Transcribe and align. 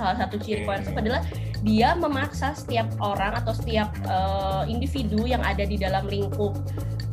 salah 0.00 0.16
satu 0.16 0.40
ciri 0.40 0.64
coercive 0.64 0.96
adalah 0.96 1.20
dia 1.60 1.92
memaksa 1.92 2.56
setiap 2.56 2.88
orang 3.04 3.36
atau 3.36 3.52
setiap 3.52 3.92
uh, 4.08 4.64
individu 4.64 5.28
yang 5.28 5.44
ada 5.44 5.60
di 5.68 5.76
dalam 5.76 6.08
lingkup 6.08 6.56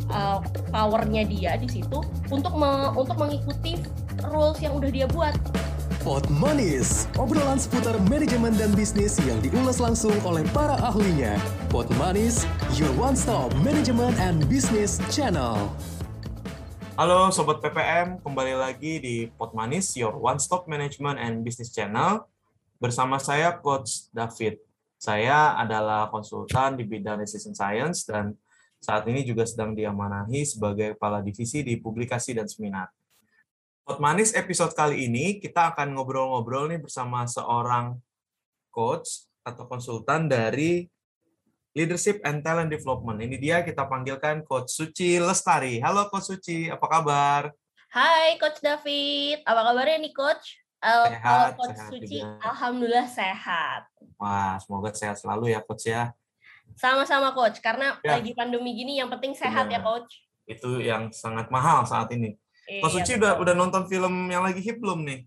uh, 0.08 0.40
powernya 0.72 1.28
dia 1.28 1.60
di 1.60 1.68
situ 1.68 2.00
untuk 2.32 2.56
me 2.56 2.96
untuk 2.96 3.20
mengikuti 3.20 3.76
rules 4.32 4.64
yang 4.64 4.80
udah 4.80 4.88
dia 4.88 5.08
buat. 5.12 5.36
Pot 6.08 6.24
Manis, 6.32 7.04
obrolan 7.20 7.60
seputar 7.60 8.00
manajemen 8.08 8.56
dan 8.56 8.72
bisnis 8.72 9.20
yang 9.28 9.44
diulas 9.44 9.84
langsung 9.84 10.16
oleh 10.24 10.48
para 10.56 10.80
ahlinya. 10.80 11.36
Pot 11.68 11.92
Manis, 12.00 12.48
your 12.80 12.88
one-stop 12.96 13.52
management 13.60 14.16
and 14.16 14.48
business 14.48 15.04
channel. 15.12 15.68
Halo 16.96 17.28
Sobat 17.36 17.60
PPM, 17.60 18.24
kembali 18.24 18.56
lagi 18.56 19.04
di 19.04 19.16
Pot 19.36 19.52
Manis, 19.52 20.00
your 20.00 20.16
one-stop 20.16 20.72
management 20.72 21.20
and 21.20 21.44
business 21.44 21.76
channel. 21.76 22.24
Bersama 22.78 23.18
saya 23.18 23.58
Coach 23.58 24.14
David. 24.14 24.62
Saya 25.02 25.58
adalah 25.58 26.14
konsultan 26.14 26.78
di 26.78 26.86
bidang 26.86 27.22
decision 27.22 27.58
science 27.58 28.06
dan 28.06 28.38
saat 28.78 29.02
ini 29.10 29.26
juga 29.26 29.50
sedang 29.50 29.74
diamanahi 29.74 30.46
sebagai 30.46 30.94
kepala 30.94 31.26
divisi 31.26 31.66
di 31.66 31.82
publikasi 31.82 32.38
dan 32.38 32.46
seminar. 32.46 32.94
Pot 33.82 33.98
Manis 33.98 34.38
episode 34.38 34.78
kali 34.78 35.10
ini 35.10 35.42
kita 35.42 35.74
akan 35.74 35.98
ngobrol-ngobrol 35.98 36.70
nih 36.70 36.78
bersama 36.78 37.26
seorang 37.26 37.98
coach 38.70 39.26
atau 39.42 39.66
konsultan 39.66 40.30
dari 40.30 40.86
Leadership 41.74 42.22
and 42.26 42.46
Talent 42.46 42.70
Development. 42.70 43.18
Ini 43.22 43.38
dia 43.42 43.58
kita 43.66 43.86
panggilkan 43.90 44.46
Coach 44.46 44.70
Suci 44.74 45.18
Lestari. 45.18 45.82
Halo 45.82 46.10
Coach 46.10 46.34
Suci, 46.34 46.70
apa 46.70 46.86
kabar? 46.86 47.54
Hai 47.90 48.38
Coach 48.38 48.62
David, 48.62 49.46
apa 49.46 49.62
kabarnya 49.66 49.98
nih 50.02 50.14
Coach? 50.14 50.67
Uh, 50.78 51.10
sehat, 51.10 51.58
Coach 51.58 51.74
sehat 51.74 51.90
Suci, 51.90 52.18
juga. 52.22 52.38
alhamdulillah 52.46 53.08
sehat. 53.10 53.82
Wah, 54.22 54.62
semoga 54.62 54.90
sehat 54.94 55.18
selalu 55.18 55.50
ya 55.52 55.60
Coach 55.66 55.90
ya. 55.90 56.14
Sama-sama 56.78 57.34
Coach, 57.34 57.58
karena 57.60 57.98
Ya. 58.06 58.22
lagi 58.22 58.38
pandemi 58.38 58.78
gini 58.78 59.02
yang 59.02 59.10
penting 59.10 59.34
sehat 59.34 59.66
ya 59.68 59.82
Benar. 59.82 60.06
Coach. 60.06 60.12
Itu 60.46 60.78
yang 60.78 61.10
sangat 61.10 61.50
mahal 61.50 61.82
saat 61.84 62.14
ini. 62.14 62.38
Coach 62.84 62.94
Iya, 62.94 63.02
Suci 63.02 63.12
betul. 63.16 63.22
udah 63.26 63.32
udah 63.42 63.54
nonton 63.56 63.84
film 63.90 64.30
yang 64.30 64.44
lagi 64.46 64.60
hit 64.62 64.78
belum 64.78 65.02
nih? 65.02 65.26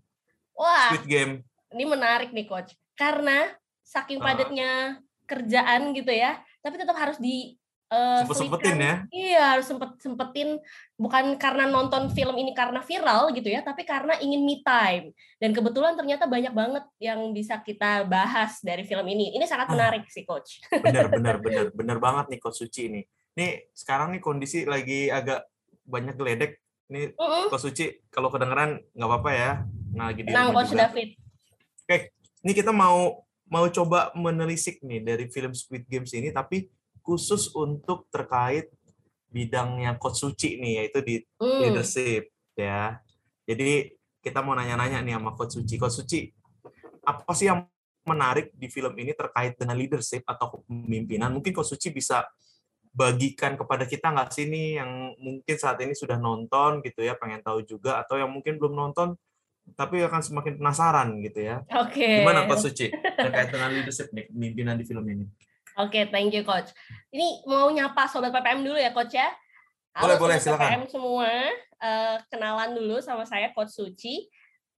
Wah, 0.55 0.93
Squid 0.93 1.05
Game. 1.09 1.33
ini 1.71 1.83
menarik 1.83 2.31
nih 2.31 2.45
Coach. 2.45 2.71
Karena 2.95 3.49
saking 3.81 4.19
padatnya 4.19 5.01
kerjaan 5.25 5.91
gitu 5.91 6.11
ya, 6.11 6.39
tapi 6.61 6.75
tetap 6.79 6.95
harus 6.95 7.17
di 7.17 7.55
eh, 7.91 8.23
Sempet-sempetin 8.23 8.71
selipkan. 8.71 8.87
ya. 8.87 8.95
Iya, 9.11 9.43
harus 9.51 9.67
sempet 9.67 9.89
sempetin 9.99 10.49
bukan 10.95 11.35
karena 11.35 11.67
nonton 11.67 12.07
film 12.09 12.39
ini 12.39 12.55
karena 12.55 12.79
viral 12.79 13.35
gitu 13.35 13.51
ya, 13.51 13.59
tapi 13.59 13.83
karena 13.83 14.15
ingin 14.17 14.41
me 14.41 14.63
time. 14.63 15.11
Dan 15.37 15.51
kebetulan 15.51 15.93
ternyata 15.93 16.23
banyak 16.25 16.55
banget 16.55 16.87
yang 16.97 17.19
bisa 17.29 17.59
kita 17.59 18.07
bahas 18.07 18.63
dari 18.63 18.87
film 18.87 19.03
ini. 19.05 19.35
Ini 19.35 19.43
sangat 19.43 19.67
Ah. 19.67 19.73
menarik 19.75 20.07
sih, 20.07 20.23
Coach. 20.23 20.63
Bener, 20.71 21.11
bener, 21.11 21.35
bener, 21.45 21.65
bener 21.69 21.97
banget 21.99 22.31
nih 22.31 22.39
Coach 22.39 22.63
Suci 22.63 22.87
ini. 22.87 23.01
Nih 23.35 23.67
sekarang 23.75 24.15
nih 24.15 24.23
kondisi 24.23 24.63
lagi 24.63 25.11
agak 25.11 25.43
banyak 25.83 26.15
geledek. 26.15 26.63
Nih 26.87 27.11
Mm-mm. 27.15 27.51
Coach 27.51 27.67
Suci 27.67 28.07
kalau 28.07 28.31
kedengeran 28.31 28.79
nggak 28.95 29.09
apa-apa 29.11 29.31
ya. 29.35 29.51
Nah, 29.91 30.11
lagi 30.11 30.23
di 30.23 30.31
rumah 30.31 30.55
Coach 30.55 30.71
juga. 30.71 30.87
David. 30.87 31.09
Ini 32.41 32.57
kita 32.57 32.71
mau 32.73 33.21
mau 33.45 33.67
coba 33.67 34.09
menelisik 34.15 34.79
nih 34.81 35.03
dari 35.03 35.27
film 35.27 35.51
Squid 35.51 35.85
Games 35.85 36.09
ini, 36.15 36.31
tapi 36.31 36.71
khusus 37.01 37.49
untuk 37.53 38.07
terkait 38.13 38.69
bidangnya 39.31 39.95
Coach 39.97 40.21
Suci 40.23 40.59
nih, 40.59 40.85
yaitu 40.85 40.99
di 41.01 41.15
Hmm. 41.39 41.59
leadership 41.63 42.29
ya. 42.53 42.99
Jadi 43.47 43.95
kita 44.21 44.45
mau 44.45 44.53
nanya-nanya 44.53 45.01
nih 45.01 45.17
sama 45.17 45.33
Coach 45.33 45.57
Suci. 45.57 45.75
Coach 45.79 45.95
Suci, 46.03 46.19
apa 47.01 47.31
sih 47.33 47.49
yang 47.49 47.65
menarik 48.05 48.53
di 48.53 48.65
film 48.69 48.93
ini 48.97 49.13
terkait 49.13 49.57
dengan 49.57 49.77
leadership 49.77 50.21
atau 50.27 50.61
kepemimpinan? 50.61 51.33
Mungkin 51.33 51.53
Coach 51.55 51.73
Suci 51.73 51.89
bisa 51.89 52.27
bagikan 52.91 53.55
kepada 53.55 53.87
kita 53.87 54.11
nggak 54.11 54.29
sih 54.35 54.51
nih 54.51 54.83
yang 54.83 55.15
mungkin 55.15 55.55
saat 55.55 55.79
ini 55.79 55.95
sudah 55.95 56.19
nonton 56.19 56.83
gitu 56.83 57.01
ya, 57.01 57.15
pengen 57.15 57.39
tahu 57.39 57.63
juga, 57.63 58.03
atau 58.03 58.19
yang 58.19 58.29
mungkin 58.29 58.59
belum 58.59 58.75
nonton 58.75 59.15
tapi 59.77 60.01
akan 60.01 60.19
semakin 60.25 60.57
penasaran 60.59 61.21
gitu 61.23 61.39
ya. 61.39 61.63
Oke. 61.79 62.19
Gimana 62.19 62.49
Coach 62.51 62.67
Suci 62.67 62.91
terkait 62.91 63.47
dengan 63.47 63.71
leadership 63.71 64.11
nih, 64.11 64.27
kepemimpinan 64.27 64.75
di 64.75 64.83
film 64.83 65.05
ini? 65.07 65.25
Oke, 65.81 66.07
thank 66.13 66.31
you 66.33 66.45
Coach. 66.45 66.69
Ini 67.09 67.45
mau 67.49 67.67
nyapa 67.73 68.05
Sobat 68.07 68.29
PPM 68.29 68.61
dulu 68.61 68.77
ya 68.77 68.93
Coach 68.93 69.17
ya. 69.17 69.29
Boleh, 69.97 70.15
boleh, 70.15 70.37
Sobat 70.39 70.61
silakan. 70.61 70.67
PPM 70.69 70.85
semua, 70.87 71.29
Eh, 71.81 72.17
kenalan 72.29 72.77
dulu 72.77 73.01
sama 73.01 73.25
saya 73.25 73.49
Coach 73.57 73.73
Suci. 73.73 74.29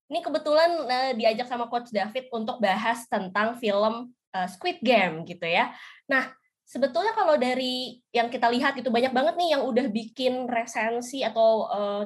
Ini 0.08 0.24
kebetulan 0.24 0.88
eh, 0.88 1.12
diajak 1.20 1.52
sama 1.52 1.68
Coach 1.68 1.92
David 1.92 2.32
untuk 2.32 2.64
bahas 2.64 3.04
tentang 3.12 3.60
film 3.60 4.08
eh, 4.32 4.48
Squid 4.48 4.80
Game 4.80 5.28
gitu 5.28 5.44
ya. 5.44 5.76
Nah, 6.08 6.32
sebetulnya 6.64 7.12
kalau 7.12 7.36
dari 7.36 8.00
yang 8.16 8.32
kita 8.32 8.48
lihat 8.48 8.80
itu 8.80 8.88
banyak 8.88 9.12
banget 9.12 9.36
nih 9.36 9.60
yang 9.60 9.68
udah 9.68 9.92
bikin 9.92 10.48
resensi 10.48 11.28
atau 11.28 11.68
eh, 11.76 12.04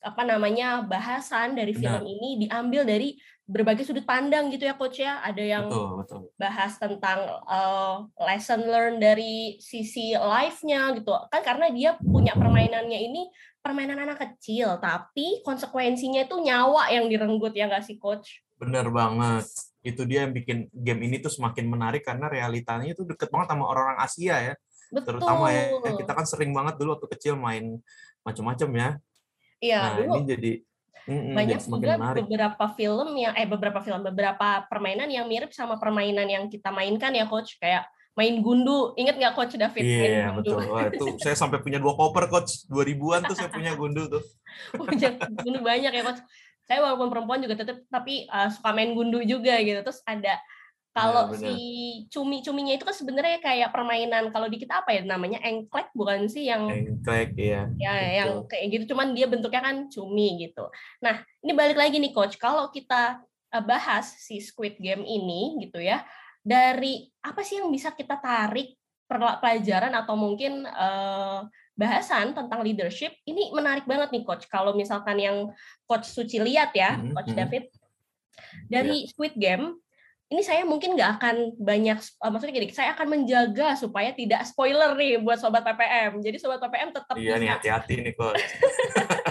apa 0.00 0.22
namanya 0.22 0.86
bahasan 0.86 1.58
dari 1.58 1.74
Benar. 1.74 1.98
film 1.98 2.04
ini 2.06 2.46
diambil 2.46 2.86
dari 2.86 3.18
berbagai 3.50 3.82
sudut 3.82 4.06
pandang 4.06 4.46
gitu 4.54 4.70
ya 4.70 4.78
Coach 4.78 5.02
ya. 5.02 5.18
Ada 5.26 5.42
yang 5.42 5.66
Betul, 5.66 6.06
betul. 6.06 6.20
bahas 6.38 6.78
tentang 6.78 7.18
uh, 7.50 8.06
lesson 8.22 8.62
learn 8.62 9.02
dari 9.02 9.58
sisi 9.58 10.14
life-nya 10.14 10.94
gitu 10.94 11.10
kan 11.28 11.42
karena 11.42 11.66
dia 11.74 11.98
punya 11.98 12.38
permainannya 12.38 13.00
ini 13.10 13.26
permainan 13.60 13.98
anak 13.98 14.22
kecil 14.22 14.78
tapi 14.80 15.44
konsekuensinya 15.44 16.24
itu 16.24 16.38
nyawa 16.40 16.88
yang 16.94 17.10
direnggut 17.12 17.52
ya 17.52 17.68
nggak 17.68 17.84
sih 17.84 18.00
coach 18.00 18.40
Bener 18.60 18.86
banget. 18.92 19.48
Itu 19.80 20.04
dia 20.04 20.28
yang 20.28 20.36
bikin 20.36 20.68
game 20.68 21.00
ini 21.08 21.16
tuh 21.24 21.32
semakin 21.32 21.64
menarik 21.64 22.04
karena 22.04 22.28
realitanya 22.28 22.92
itu 22.92 23.08
deket 23.08 23.32
banget 23.32 23.56
sama 23.56 23.64
orang-orang 23.64 23.98
Asia 24.04 24.36
ya. 24.36 24.54
betul 24.92 25.16
Terutama 25.16 25.48
ya, 25.48 25.64
kita 25.96 26.12
kan 26.12 26.26
sering 26.28 26.52
banget 26.52 26.76
dulu 26.76 26.98
waktu 26.98 27.08
kecil 27.16 27.40
main 27.40 27.80
macam-macam 28.20 28.68
ya. 28.76 28.88
iya 29.64 29.80
Nah, 29.80 29.90
dulu 29.96 30.12
ini 30.20 30.22
jadi 30.28 30.52
mm-mm, 31.06 31.34
banyak 31.34 31.60
juga 31.64 31.94
menarik. 31.96 32.24
beberapa 32.24 32.64
film 32.76 33.08
yang 33.16 33.32
eh 33.34 33.48
beberapa 33.48 33.80
film 33.80 34.00
beberapa 34.04 34.64
permainan 34.66 35.08
yang 35.08 35.26
mirip 35.26 35.50
sama 35.54 35.80
permainan 35.80 36.26
yang 36.26 36.44
kita 36.46 36.70
mainkan 36.70 37.14
ya 37.14 37.26
coach. 37.26 37.56
Kayak 37.58 37.88
main 38.14 38.42
gundu. 38.44 38.92
Inget 39.00 39.16
nggak 39.16 39.34
coach 39.34 39.54
David? 39.56 39.82
Iya, 39.82 40.34
gundu. 40.34 40.56
betul. 40.56 40.58
Wah, 40.68 40.86
itu 40.90 41.06
saya 41.24 41.36
sampai 41.38 41.58
punya 41.62 41.80
dua 41.80 41.94
koper 41.96 42.28
coach. 42.28 42.66
2000-an 42.68 43.20
tuh 43.26 43.36
saya 43.36 43.50
punya 43.50 43.72
gundu 43.74 44.06
tuh. 44.10 44.22
punya 44.78 45.16
gundu 45.16 45.58
banyak 45.64 45.92
ya 45.94 46.02
coach. 46.04 46.20
Saya 46.66 46.86
walaupun 46.86 47.10
perempuan 47.10 47.42
juga 47.42 47.58
tetap 47.58 47.82
tapi 47.90 48.30
uh, 48.30 48.46
suka 48.52 48.70
main 48.76 48.94
gundu 48.94 49.24
juga 49.24 49.58
gitu. 49.58 49.80
Terus 49.82 50.00
ada 50.06 50.38
kalau 50.90 51.30
Benar, 51.30 51.38
si 51.38 51.54
cumi-cuminya 52.10 52.74
itu 52.74 52.82
kan 52.82 52.96
sebenarnya 52.96 53.38
kayak 53.38 53.70
permainan. 53.70 54.34
Kalau 54.34 54.50
di 54.50 54.58
kita 54.58 54.82
apa 54.82 54.90
ya 54.90 55.06
namanya 55.06 55.38
engklek 55.46 55.86
bukan 55.94 56.26
sih 56.26 56.50
yang 56.50 56.66
Engklek 56.66 57.38
ya. 57.38 57.70
ya 57.78 57.94
betul. 57.94 58.10
yang 58.18 58.30
kayak 58.50 58.66
gitu 58.74 58.84
cuman 58.94 59.14
dia 59.14 59.30
bentuknya 59.30 59.62
kan 59.62 59.76
cumi 59.86 60.50
gitu. 60.50 60.66
Nah 60.98 61.22
ini 61.46 61.52
balik 61.54 61.78
lagi 61.78 62.02
nih 62.02 62.10
coach. 62.10 62.34
Kalau 62.42 62.74
kita 62.74 63.22
uh, 63.54 63.62
bahas 63.62 64.18
si 64.18 64.42
Squid 64.42 64.82
Game 64.82 65.06
ini 65.06 65.62
gitu 65.62 65.78
ya 65.78 66.02
dari 66.42 67.06
apa 67.22 67.46
sih 67.46 67.62
yang 67.62 67.70
bisa 67.70 67.94
kita 67.94 68.18
tarik 68.18 68.74
pelajaran 69.10 69.94
atau 69.94 70.14
mungkin 70.14 70.66
uh, 70.66 71.46
bahasan 71.74 72.34
tentang 72.34 72.62
leadership 72.62 73.14
ini 73.26 73.54
menarik 73.54 73.86
banget 73.86 74.10
nih 74.10 74.26
coach. 74.26 74.50
Kalau 74.50 74.74
misalkan 74.74 75.22
yang 75.22 75.54
coach 75.86 76.10
Suci 76.10 76.42
lihat 76.42 76.74
ya 76.74 76.98
Mhm, 76.98 77.14
coach 77.14 77.30
mhm. 77.30 77.38
David. 77.38 77.64
Dari 78.66 79.06
Squid 79.06 79.38
Game 79.38 79.78
ini 80.30 80.42
saya 80.46 80.62
mungkin 80.62 80.94
nggak 80.94 81.10
akan 81.18 81.36
banyak 81.58 81.98
uh, 82.22 82.30
maksudnya 82.30 82.54
gini 82.54 82.70
saya 82.70 82.94
akan 82.94 83.06
menjaga 83.10 83.74
supaya 83.74 84.14
tidak 84.14 84.46
spoiler 84.46 84.94
nih 84.94 85.18
buat 85.18 85.42
sobat 85.42 85.66
PPM 85.66 86.22
jadi 86.22 86.38
sobat 86.38 86.62
PPM 86.62 86.94
tetap 86.94 87.14
Iya 87.18 87.34
nih 87.42 87.50
hati-hati 87.50 87.94
nih 87.98 88.14
coach. 88.14 88.38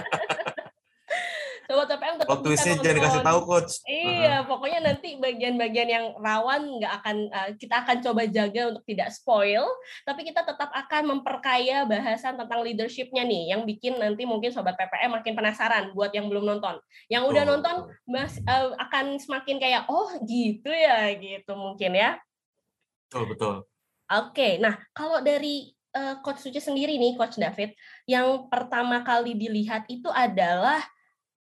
sobat 1.70 1.86
PPM 1.86 2.18
tetap 2.18 2.26
Plot 2.26 2.42
bisa 2.42 2.46
twistnya 2.50 2.74
jangan 2.82 2.96
dikasih 2.98 3.22
tahu 3.22 3.40
coach. 3.46 3.72
Iya, 3.86 4.36
pokoknya 4.42 4.80
nanti 4.82 5.08
bagian-bagian 5.22 5.88
yang 5.88 6.06
rawan 6.18 6.82
nggak 6.82 6.92
akan 6.98 7.16
uh, 7.30 7.50
kita 7.54 7.86
akan 7.86 7.96
coba 8.02 8.22
jaga 8.26 8.62
untuk 8.74 8.82
tidak 8.90 9.14
spoil, 9.14 9.70
tapi 10.02 10.26
kita 10.26 10.42
tetap 10.42 10.74
akan 10.74 11.02
memperkaya 11.14 11.86
bahasan 11.86 12.34
tentang 12.34 12.66
leadershipnya 12.66 13.22
nih, 13.22 13.54
yang 13.54 13.62
bikin 13.62 14.02
nanti 14.02 14.26
mungkin 14.26 14.50
sobat 14.50 14.74
PPM 14.74 15.14
makin 15.14 15.38
penasaran 15.38 15.94
buat 15.94 16.10
yang 16.10 16.26
belum 16.26 16.42
nonton. 16.42 16.82
Yang 17.06 17.22
udah 17.30 17.42
Betul, 17.46 17.52
nonton 17.54 17.76
mas, 18.10 18.34
uh, 18.50 18.74
akan 18.74 19.22
semakin 19.22 19.62
kayak 19.62 19.86
oh 19.86 20.10
gitu 20.26 20.74
ya 20.74 21.14
gitu 21.14 21.54
mungkin 21.54 21.94
ya. 21.94 22.18
Betul, 23.06 23.30
betul. 23.30 23.54
Oke, 24.10 24.58
nah 24.58 24.74
kalau 24.90 25.22
dari 25.22 25.70
uh, 25.94 26.18
Coach 26.18 26.42
Suci 26.42 26.58
sendiri 26.58 26.98
nih, 26.98 27.14
Coach 27.14 27.38
David, 27.38 27.78
yang 28.10 28.50
pertama 28.50 29.06
kali 29.06 29.38
dilihat 29.38 29.86
itu 29.86 30.10
adalah 30.10 30.82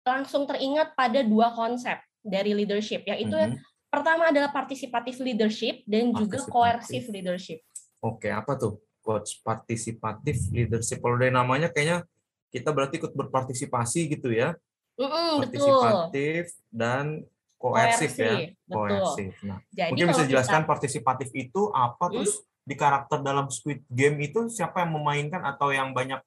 langsung 0.04 0.48
teringat 0.48 0.96
pada 0.96 1.22
dua 1.22 1.52
konsep 1.52 2.00
dari 2.20 2.52
leadership, 2.52 3.04
yaitu 3.06 3.36
Mhm. 3.36 3.56
pertama 3.88 4.30
adalah 4.30 4.52
partisipatif 4.52 5.20
leadership 5.20 5.84
dan 5.86 6.12
juga 6.12 6.40
coercive 6.46 7.08
leadership. 7.10 7.60
Oke, 8.00 8.32
apa 8.32 8.56
tuh 8.56 8.80
coach 9.00 9.40
partisipatif 9.42 10.52
leadership? 10.52 11.00
Kalau 11.00 11.18
dari 11.18 11.32
namanya 11.32 11.68
kayaknya 11.68 12.04
kita 12.50 12.72
berarti 12.72 12.98
ikut 12.98 13.14
berpartisipasi 13.14 14.10
gitu 14.10 14.32
ya. 14.32 14.56
Mm-mm, 15.00 15.48
betul. 15.48 15.64
partisipatif 15.64 16.44
dan 16.68 17.24
koersif 17.56 18.12
ya. 18.20 18.52
Betul. 18.68 18.76
Koersif. 18.76 19.32
Nah, 19.48 19.64
Jadi 19.72 19.90
mungkin 19.96 20.08
bisa 20.12 20.16
kalau 20.16 20.28
dijelaskan 20.28 20.62
kita- 20.64 20.70
partisipatif 20.70 21.30
itu 21.32 21.62
apa 21.72 22.06
Hmm? 22.08 22.14
terus 22.20 22.34
di 22.68 22.76
karakter 22.76 23.20
dalam 23.24 23.48
Squid 23.48 23.88
Game 23.88 24.20
itu 24.20 24.52
siapa 24.52 24.84
yang 24.84 24.92
memainkan 25.00 25.40
atau 25.42 25.72
yang 25.72 25.96
banyak 25.96 26.20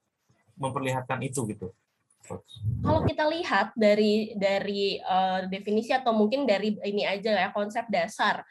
memperlihatkan 0.57 1.21
itu 1.21 1.45
gitu. 1.49 1.69
Kalau 2.83 3.01
kita 3.03 3.25
lihat 3.27 3.75
dari 3.75 4.35
dari 4.39 4.99
eh, 4.99 5.41
definisi 5.51 5.91
atau 5.91 6.15
mungkin 6.15 6.47
dari 6.47 6.79
ini 6.87 7.03
aja 7.07 7.35
ya 7.35 7.49
konsep 7.51 7.87
dasar. 7.91 8.43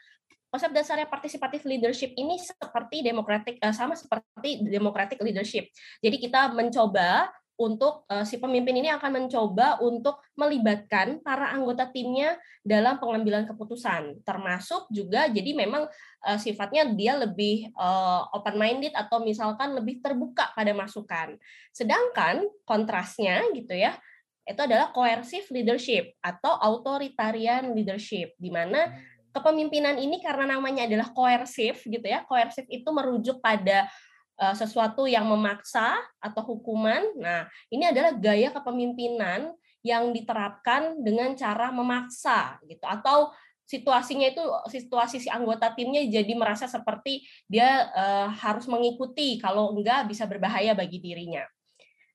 Konsep 0.52 0.68
dasarnya 0.68 1.08
participative 1.08 1.64
leadership 1.64 2.12
ini 2.12 2.36
seperti 2.36 3.00
democratic 3.00 3.56
eh, 3.56 3.74
sama 3.74 3.96
seperti 3.96 4.68
democratic 4.68 5.18
leadership. 5.24 5.72
Jadi 6.04 6.16
kita 6.20 6.52
mencoba 6.52 7.32
untuk 7.58 8.08
eh, 8.08 8.24
si 8.24 8.40
pemimpin 8.40 8.80
ini 8.80 8.88
akan 8.92 9.24
mencoba 9.24 9.78
untuk 9.84 10.20
melibatkan 10.34 11.20
para 11.20 11.52
anggota 11.52 11.88
timnya 11.90 12.36
dalam 12.64 12.96
pengambilan 12.96 13.44
keputusan. 13.48 14.24
Termasuk 14.24 14.88
juga 14.88 15.28
jadi 15.28 15.52
memang 15.52 15.86
eh, 16.26 16.38
sifatnya 16.40 16.88
dia 16.92 17.18
lebih 17.18 17.72
open 18.32 18.56
minded 18.56 18.94
atau 18.96 19.20
misalkan 19.22 19.76
lebih 19.76 20.00
terbuka 20.00 20.50
pada 20.56 20.72
masukan. 20.72 21.36
Sedangkan 21.70 22.44
kontrasnya 22.64 23.44
gitu 23.52 23.76
ya 23.76 23.96
itu 24.42 24.58
adalah 24.58 24.90
coercive 24.90 25.46
leadership 25.54 26.18
atau 26.18 26.58
authoritarian 26.58 27.70
leadership 27.78 28.34
di 28.34 28.50
mana 28.50 28.90
kepemimpinan 29.32 29.96
ini 29.96 30.18
karena 30.18 30.58
namanya 30.58 30.84
adalah 30.84 31.14
coercive 31.14 31.78
gitu 31.86 32.04
ya 32.04 32.26
coercive 32.26 32.68
itu 32.68 32.88
merujuk 32.90 33.38
pada 33.38 33.86
uh, 34.38 34.54
sesuatu 34.56 35.04
yang 35.08 35.26
memaksa 35.28 35.98
atau 36.22 36.42
hukuman. 36.44 37.02
Nah 37.18 37.48
ini 37.68 37.88
adalah 37.88 38.14
gaya 38.16 38.52
kepemimpinan 38.52 39.52
yang 39.82 40.14
diterapkan 40.14 41.00
dengan 41.02 41.34
cara 41.34 41.74
memaksa 41.74 42.60
gitu. 42.64 42.84
Atau 42.86 43.34
situasinya 43.66 44.28
itu 44.28 44.42
situasi 44.68 45.22
si 45.22 45.28
anggota 45.32 45.72
timnya 45.72 46.04
jadi 46.04 46.32
merasa 46.36 46.68
seperti 46.68 47.24
dia 47.48 47.88
uh, 47.94 48.28
harus 48.28 48.68
mengikuti 48.68 49.40
kalau 49.40 49.72
enggak 49.72 50.06
bisa 50.06 50.28
berbahaya 50.28 50.76
bagi 50.76 51.00
dirinya. 51.00 51.46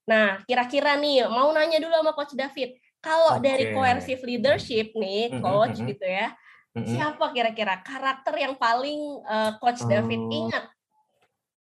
Nah, 0.07 0.39
kira-kira 0.47 0.95
nih 0.95 1.27
mau 1.27 1.51
nanya 1.51 1.83
dulu 1.83 1.91
sama 1.91 2.15
Coach 2.15 2.35
David, 2.39 2.79
kalau 3.03 3.37
Oke. 3.37 3.43
dari 3.43 3.75
coercive 3.75 4.23
leadership 4.23 4.95
nih, 4.95 5.35
Coach 5.43 5.83
gitu 5.83 6.05
ya, 6.07 6.31
siapa 6.71 7.35
kira-kira 7.35 7.83
karakter 7.83 8.35
yang 8.39 8.55
paling 8.55 9.19
eh, 9.19 9.51
Coach 9.59 9.83
David 9.83 10.21
ingat? 10.31 10.65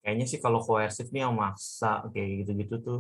Kayaknya 0.00 0.26
sih 0.26 0.38
kalau 0.40 0.60
koersif 0.64 1.12
nih 1.12 1.28
yang 1.28 1.36
maksa 1.36 2.08
kayak 2.12 2.44
gitu-gitu 2.44 2.74
tuh 2.80 2.98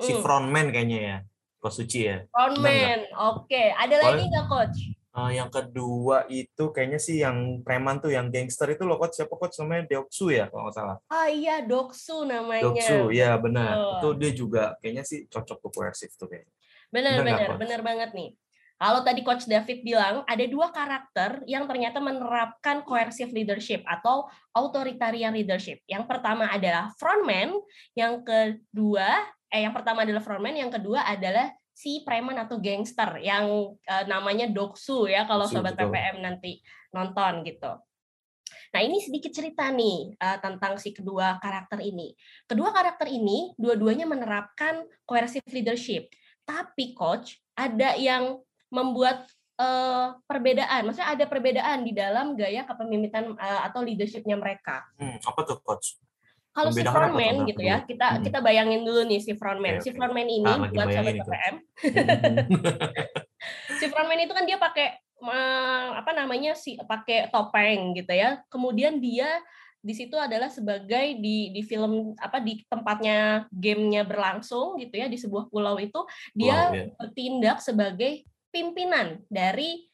si 0.00 0.12
Mm-mm. 0.16 0.22
frontman 0.24 0.72
kayaknya 0.72 0.98
ya. 1.00 1.16
Coach 1.58 1.82
Suci 1.82 2.06
ya. 2.06 2.22
Frontman, 2.30 3.00
oke. 3.18 3.62
Ada 3.74 3.96
lagi 3.98 4.22
nggak 4.30 4.46
Coach? 4.46 4.78
Eh, 5.18 5.30
yang 5.34 5.50
kedua 5.50 6.30
itu 6.30 6.64
kayaknya 6.70 7.00
sih 7.02 7.18
yang 7.18 7.58
preman 7.66 7.98
tuh 7.98 8.14
yang 8.14 8.30
gangster 8.30 8.70
itu 8.70 8.86
loh 8.86 8.94
coach 9.02 9.18
siapa 9.18 9.34
coach 9.34 9.58
namanya 9.58 9.90
Deoksu 9.90 10.30
ya 10.30 10.46
kalau 10.46 10.70
nggak 10.70 10.76
salah. 10.78 10.96
Ah 11.10 11.26
iya, 11.26 11.66
Doksu 11.66 12.22
namanya. 12.22 12.62
Deoksu 12.62 13.10
ya 13.10 13.34
benar. 13.42 13.74
Betul. 13.74 13.98
Itu 13.98 14.08
dia 14.22 14.30
juga 14.30 14.62
kayaknya 14.78 15.02
sih 15.02 15.26
cocok 15.26 15.58
tuh 15.58 15.70
koersif 15.74 16.14
tuh 16.14 16.30
kayaknya. 16.30 16.54
Benar, 16.94 17.14
Benar 17.20 17.50
benar 17.58 17.80
banget 17.82 18.10
nih. 18.14 18.28
Kalau 18.78 19.02
tadi 19.02 19.26
Coach 19.26 19.50
David 19.50 19.82
bilang 19.82 20.22
ada 20.22 20.44
dua 20.46 20.70
karakter 20.70 21.42
yang 21.50 21.66
ternyata 21.66 21.98
menerapkan 21.98 22.86
coercive 22.86 23.34
leadership 23.34 23.82
atau 23.82 24.30
authoritarian 24.54 25.34
leadership. 25.34 25.82
Yang 25.90 26.06
pertama 26.06 26.46
adalah 26.46 26.94
frontman, 26.94 27.58
yang 27.98 28.22
kedua 28.22 29.26
eh 29.50 29.66
yang 29.66 29.74
pertama 29.74 30.06
adalah 30.06 30.22
frontman, 30.22 30.54
yang 30.54 30.70
kedua 30.70 31.02
adalah 31.02 31.50
si 31.74 32.06
preman 32.06 32.38
atau 32.38 32.62
gangster 32.62 33.18
yang 33.18 33.74
eh, 33.82 34.04
namanya 34.06 34.46
doksu 34.46 35.10
ya 35.10 35.26
kalau 35.26 35.50
sobat 35.50 35.74
betul. 35.74 35.90
PPM 35.90 36.22
nanti 36.22 36.62
nonton 36.94 37.42
gitu. 37.42 37.82
Nah, 38.68 38.80
ini 38.84 39.00
sedikit 39.00 39.32
cerita 39.34 39.70
nih 39.74 40.14
eh, 40.18 40.38
tentang 40.38 40.78
si 40.78 40.94
kedua 40.94 41.42
karakter 41.42 41.82
ini. 41.82 42.14
Kedua 42.46 42.70
karakter 42.70 43.10
ini 43.10 43.58
dua-duanya 43.58 44.06
menerapkan 44.06 44.86
coercive 45.02 45.46
leadership. 45.50 46.10
Tapi 46.46 46.96
coach, 46.96 47.42
ada 47.58 47.98
yang 47.98 48.40
membuat 48.68 49.26
eh, 49.58 50.06
perbedaan. 50.24 50.86
Maksudnya 50.86 51.10
ada 51.18 51.24
perbedaan 51.26 51.82
di 51.82 51.92
dalam 51.92 52.36
gaya 52.38 52.62
kepemimpinan 52.64 53.34
eh, 53.36 53.60
atau 53.66 53.80
leadershipnya 53.82 54.38
mereka. 54.38 54.86
Hmm, 54.96 55.18
apa 55.18 55.40
tuh 55.44 55.58
coach? 55.60 55.98
Kalau 56.48 56.74
si 56.74 56.82
frontman 56.82 57.46
gitu 57.46 57.62
ya, 57.62 57.86
kita 57.86 58.18
Mm-mm. 58.18 58.24
kita 58.26 58.38
bayangin 58.42 58.82
dulu 58.82 59.06
nih 59.06 59.22
si 59.22 59.38
frontman. 59.38 59.78
Oke, 59.78 59.84
Si 59.86 59.90
frontman 59.94 60.26
ini 60.26 60.42
Ah, 60.42 60.58
lagi 60.58 60.74
buat 60.74 60.90
sobat. 60.90 61.14
PPM, 61.22 61.54
Hmm. 61.78 62.48
si 63.78 63.86
frontman 63.86 64.18
itu 64.18 64.32
kan 64.34 64.42
dia 64.42 64.58
pakai 64.58 64.98
eh, 64.98 65.88
apa 65.94 66.10
namanya 66.18 66.58
si 66.58 66.74
pakai 66.74 67.30
topeng 67.30 67.94
gitu 67.94 68.10
ya. 68.10 68.42
Kemudian 68.50 68.98
dia 68.98 69.38
di 69.78 69.94
situ 69.94 70.18
adalah 70.18 70.50
sebagai 70.50 71.14
di 71.22 71.54
di 71.54 71.62
film 71.62 72.10
apa 72.18 72.42
di 72.42 72.58
tempatnya 72.66 73.46
gamenya 73.54 74.02
berlangsung 74.02 74.82
gitu 74.82 74.98
ya 74.98 75.06
di 75.06 75.14
sebuah 75.14 75.46
pulau 75.46 75.78
itu 75.78 76.02
dia 76.34 76.58
Wow, 76.58 76.74
ya. 76.74 76.84
bertindak 76.98 77.58
sebagai 77.62 78.26
pimpinan 78.58 79.22
dari 79.30 79.86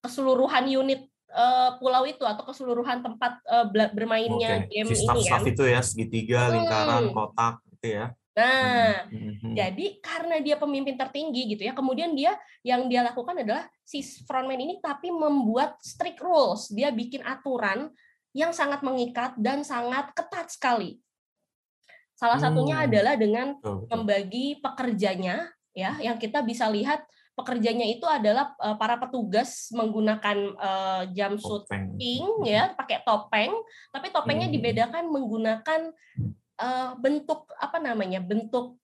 keseluruhan 0.00 0.64
unit 0.72 1.04
eh, 1.26 1.70
pulau 1.76 2.08
itu 2.08 2.24
atau 2.24 2.48
keseluruhan 2.48 3.04
tempat 3.04 3.44
eh, 3.44 3.66
bermainnya 3.92 4.64
Oke. 4.64 4.72
game 4.72 4.88
Si 4.88 4.94
ini 4.96 5.04
kan. 5.04 5.16
staff-staff 5.20 5.44
itu 5.52 5.62
ya 5.68 5.80
segitiga, 5.84 6.40
Hmm. 6.48 6.52
lingkaran, 6.64 7.04
kotak 7.12 7.54
gitu 7.76 7.86
ya. 8.00 8.06
Nah, 8.36 9.08
Hmm, 9.08 9.16
hmm, 9.16 9.34
hmm. 9.40 9.54
Jadi 9.56 9.86
karena 10.04 10.36
dia 10.44 10.56
pemimpin 10.60 10.92
tertinggi 10.96 11.56
gitu 11.56 11.62
ya, 11.64 11.72
kemudian 11.72 12.12
dia 12.12 12.36
yang 12.60 12.84
dia 12.84 13.00
lakukan 13.00 13.32
adalah 13.40 13.64
si 13.80 14.04
frontman 14.28 14.60
ini 14.60 14.76
tapi 14.76 15.08
membuat 15.08 15.80
strict 15.80 16.20
rules. 16.20 16.68
Dia 16.68 16.92
bikin 16.92 17.24
aturan 17.24 17.88
yang 18.36 18.52
sangat 18.52 18.84
mengikat 18.84 19.32
dan 19.40 19.64
sangat 19.64 20.12
ketat 20.12 20.52
sekali. 20.52 21.00
Salah 22.12 22.36
satunya 22.36 22.76
Hmm. 22.80 22.86
adalah 22.88 23.14
dengan 23.16 23.48
membagi 23.88 24.60
pekerjanya 24.60 25.48
ya, 25.72 25.96
yang 26.00 26.20
kita 26.20 26.44
bisa 26.44 26.68
lihat 26.68 27.04
pekerjanya 27.36 27.84
itu 27.84 28.08
adalah 28.08 28.56
eh, 28.58 28.76
para 28.80 28.96
petugas 28.96 29.68
menggunakan 29.76 30.56
eh, 30.56 31.02
jumpsuit 31.12 31.68
pink 32.00 32.48
ya, 32.48 32.72
pakai 32.72 33.04
topeng, 33.04 33.52
tapi 33.92 34.08
topengnya 34.08 34.48
Hmm. 34.48 34.56
dibedakan 34.56 35.04
menggunakan 35.12 35.80
eh, 36.56 36.90
bentuk 36.96 37.52
apa 37.60 37.76
namanya? 37.76 38.24
bentuk 38.24 38.80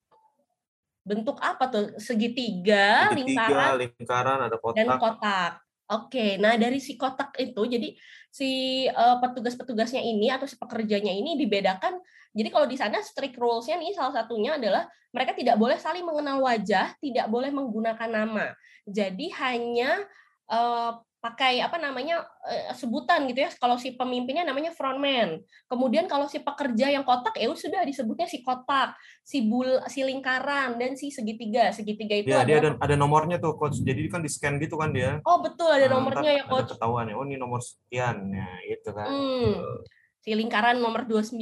bentuk 1.03 1.35
apa 1.41 1.67
tuh? 1.67 1.85
Segitiga, 1.99 3.11
Segitiga, 3.11 3.75
lingkaran 3.75 3.75
lingkaran, 3.81 4.39
ada 4.47 4.57
dan 4.77 4.87
kotak. 5.01 5.51
Oke, 5.91 6.39
nah 6.39 6.55
dari 6.55 6.79
si 6.79 6.95
kotak 6.95 7.35
itu, 7.43 7.59
jadi 7.67 7.91
si 8.31 8.49
eh, 8.87 9.17
petugas-petugasnya 9.19 9.99
ini 9.99 10.31
atau 10.31 10.47
si 10.47 10.55
pekerjanya 10.55 11.11
ini 11.11 11.35
dibedakan. 11.35 11.99
Jadi 12.33 12.49
kalau 12.49 12.65
di 12.65 12.79
sana 12.79 13.03
strict 13.03 13.35
rules-nya 13.35 13.77
nih 13.77 13.93
salah 13.93 14.23
satunya 14.23 14.55
adalah 14.55 14.87
mereka 15.13 15.35
tidak 15.35 15.59
boleh 15.59 15.77
saling 15.77 16.07
mengenal 16.07 16.41
wajah, 16.41 16.95
tidak 17.03 17.27
boleh 17.27 17.51
menggunakan 17.51 18.09
nama. 18.09 18.55
Jadi 18.87 19.27
hanya 19.37 20.01
eh, 20.47 20.91
pakai 21.23 21.63
apa 21.63 21.79
namanya 21.79 22.27
eh, 22.51 22.75
sebutan 22.75 23.23
gitu 23.31 23.47
ya. 23.47 23.49
Kalau 23.55 23.79
si 23.79 23.95
pemimpinnya 23.95 24.43
namanya 24.43 24.75
frontman. 24.75 25.39
Kemudian 25.71 26.11
kalau 26.11 26.27
si 26.27 26.43
pekerja 26.43 26.91
yang 26.91 27.07
kotak 27.07 27.39
ya 27.39 27.47
sudah 27.55 27.87
disebutnya 27.87 28.27
si 28.27 28.43
kotak, 28.43 28.99
si 29.23 29.47
bul, 29.47 29.79
si 29.87 30.03
lingkaran 30.03 30.75
dan 30.75 30.99
si 30.99 31.15
segitiga. 31.15 31.71
Segitiga 31.71 32.19
itu 32.19 32.27
Dia, 32.27 32.43
dia 32.43 32.59
adalah 32.59 32.75
ada, 32.75 32.91
ada 32.91 32.95
nomornya 32.99 33.39
tuh 33.39 33.55
coach. 33.55 33.79
Jadi 33.79 34.11
kan 34.11 34.19
di 34.19 34.27
scan 34.27 34.59
gitu 34.59 34.75
kan 34.75 34.91
dia. 34.91 35.23
Oh 35.23 35.39
betul 35.39 35.71
ada 35.71 35.87
Nah, 35.87 35.95
nomornya 35.95 36.31
ya 36.35 36.43
coach. 36.43 36.67
Ada 36.67 36.75
ketahuan 36.75 37.07
ya. 37.07 37.15
Oh 37.15 37.23
ini 37.23 37.39
nomor 37.39 37.63
sekian. 37.63 38.27
Nah, 38.27 38.59
itu 38.67 38.89
kan. 38.91 39.07
Hmm. 39.07 39.79
Si 40.19 40.35
lingkaran 40.35 40.83
nomor 40.83 41.07
29 41.07 41.39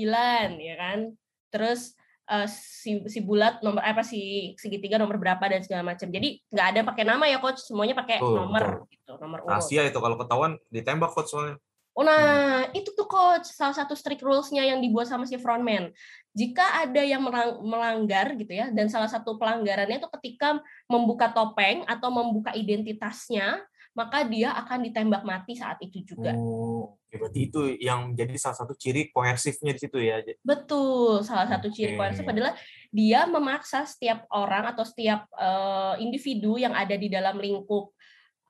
ya 0.61 0.75
kan. 0.77 1.09
Terus 1.49 1.97
eh, 2.31 2.47
si 2.47 3.03
si 3.11 3.19
bulat 3.19 3.59
nomor 3.59 3.83
apa 3.83 4.01
si 4.01 4.51
segitiga 4.55 4.95
nomor 4.95 5.19
berapa 5.19 5.43
dan 5.51 5.61
segala 5.61 5.83
macam. 5.91 6.07
Jadi 6.07 6.39
nggak 6.47 6.67
ada 6.71 6.79
pakai 6.87 7.03
nama 7.03 7.27
ya 7.27 7.37
coach, 7.43 7.67
semuanya 7.67 7.93
pakai 7.93 8.23
Betul, 8.23 8.39
nomor 8.39 8.63
gitu, 8.87 9.13
nomor 9.19 9.39
urut. 9.43 9.51
Rahasia 9.59 9.83
itu 9.83 9.99
kalau 9.99 10.15
ketahuan 10.15 10.55
ditembak 10.71 11.11
coach 11.11 11.29
soalnya. 11.29 11.59
Oh 11.91 12.07
nah, 12.07 12.71
itu 12.71 12.87
tuh 12.95 13.03
coach 13.03 13.51
salah 13.51 13.75
satu 13.75 13.99
strict 13.99 14.23
rules-nya 14.23 14.63
yang 14.63 14.79
dibuat 14.79 15.11
sama 15.11 15.27
si 15.27 15.35
frontman. 15.35 15.91
Jika 16.31 16.87
ada 16.87 17.03
yang 17.03 17.19
melang- 17.19 17.59
melanggar 17.59 18.31
gitu 18.39 18.55
ya, 18.55 18.71
dan 18.71 18.87
salah 18.87 19.11
satu 19.11 19.35
pelanggarannya 19.35 19.99
itu 19.99 20.07
ketika 20.15 20.63
membuka 20.87 21.27
topeng 21.35 21.83
atau 21.83 22.07
membuka 22.07 22.55
identitasnya, 22.55 23.59
maka 23.91 24.23
dia 24.23 24.55
akan 24.55 24.87
ditembak 24.87 25.23
mati 25.27 25.59
saat 25.59 25.75
itu 25.83 26.15
juga. 26.15 26.31
Oh, 26.31 26.95
berarti 27.11 27.51
itu 27.51 27.61
yang 27.75 28.15
jadi 28.15 28.31
salah 28.39 28.55
satu 28.63 28.71
ciri 28.79 29.11
koersifnya 29.11 29.75
di 29.75 29.81
situ 29.83 29.99
ya. 29.99 30.23
Betul, 30.39 31.27
salah 31.27 31.47
satu 31.47 31.67
ciri 31.67 31.99
koersif 31.99 32.23
adalah 32.23 32.55
dia 32.87 33.27
memaksa 33.27 33.83
setiap 33.83 34.23
orang 34.31 34.71
atau 34.71 34.87
setiap 34.87 35.27
eh, 35.35 35.99
individu 35.99 36.55
yang 36.55 36.71
ada 36.71 36.95
di 36.95 37.11
dalam 37.11 37.35
lingkup 37.35 37.91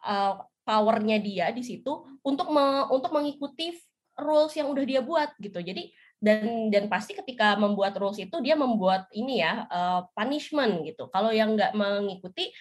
eh, 0.06 0.36
powernya 0.62 1.18
dia 1.18 1.50
di 1.50 1.66
situ 1.66 2.06
untuk 2.22 2.54
me- 2.54 2.86
untuk 2.94 3.10
mengikuti 3.10 3.74
rules 4.22 4.54
yang 4.54 4.70
udah 4.70 4.86
dia 4.86 5.02
buat 5.02 5.34
gitu. 5.42 5.58
Jadi 5.58 5.90
dan 6.22 6.70
dan 6.70 6.86
pasti 6.86 7.18
ketika 7.18 7.58
membuat 7.58 7.98
rules 7.98 8.22
itu 8.22 8.38
dia 8.46 8.54
membuat 8.54 9.10
ini 9.18 9.42
ya 9.42 9.66
eh, 9.66 10.02
punishment 10.14 10.86
gitu. 10.86 11.10
Kalau 11.10 11.34
yang 11.34 11.58
nggak 11.58 11.74
mengikuti 11.74 12.54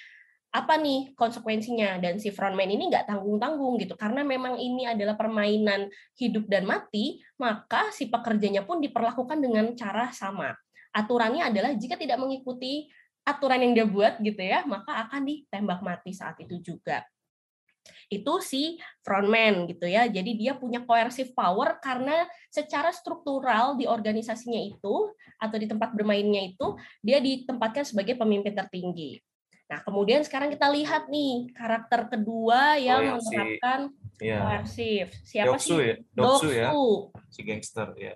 apa 0.50 0.74
nih 0.82 1.14
konsekuensinya 1.14 2.02
dan 2.02 2.18
si 2.18 2.34
frontman 2.34 2.66
ini 2.66 2.90
nggak 2.90 3.06
tanggung-tanggung 3.06 3.78
gitu 3.78 3.94
karena 3.94 4.26
memang 4.26 4.58
ini 4.58 4.82
adalah 4.82 5.14
permainan 5.14 5.86
hidup 6.18 6.50
dan 6.50 6.66
mati 6.66 7.22
maka 7.38 7.94
si 7.94 8.10
pekerjanya 8.10 8.66
pun 8.66 8.82
diperlakukan 8.82 9.38
dengan 9.38 9.70
cara 9.78 10.10
sama 10.10 10.50
aturannya 10.90 11.54
adalah 11.54 11.70
jika 11.78 11.94
tidak 11.94 12.18
mengikuti 12.18 12.90
aturan 13.22 13.62
yang 13.62 13.72
dia 13.78 13.86
buat 13.86 14.18
gitu 14.18 14.42
ya 14.42 14.66
maka 14.66 15.06
akan 15.06 15.22
ditembak 15.22 15.86
mati 15.86 16.10
saat 16.10 16.34
itu 16.42 16.58
juga 16.58 17.06
itu 18.10 18.32
si 18.42 18.76
frontman 19.06 19.70
gitu 19.70 19.86
ya. 19.86 20.10
Jadi 20.10 20.36
dia 20.36 20.58
punya 20.58 20.82
coercive 20.82 21.32
power 21.32 21.78
karena 21.78 22.26
secara 22.50 22.90
struktural 22.90 23.78
di 23.78 23.86
organisasinya 23.86 24.58
itu 24.58 25.14
atau 25.38 25.56
di 25.56 25.66
tempat 25.70 25.94
bermainnya 25.94 26.52
itu 26.52 26.76
dia 27.00 27.22
ditempatkan 27.22 27.86
sebagai 27.86 28.18
pemimpin 28.18 28.52
tertinggi. 28.52 29.22
Nah, 29.70 29.78
kemudian 29.86 30.26
sekarang 30.26 30.50
kita 30.50 30.66
lihat 30.66 31.06
nih 31.06 31.54
karakter 31.54 32.10
kedua 32.10 32.74
yang, 32.74 32.98
oh, 32.98 33.06
yang 33.06 33.18
menerapkan 33.22 33.80
si, 34.18 34.26
ya. 34.26 34.38
coercive. 34.42 35.10
Siapa 35.22 35.54
Doksu, 35.54 35.74
sih? 35.78 35.86
Ya? 35.86 35.94
Doksu, 36.10 36.48
ya. 36.50 36.68
Si 37.30 37.40
gangster 37.46 37.88
ya. 37.94 38.12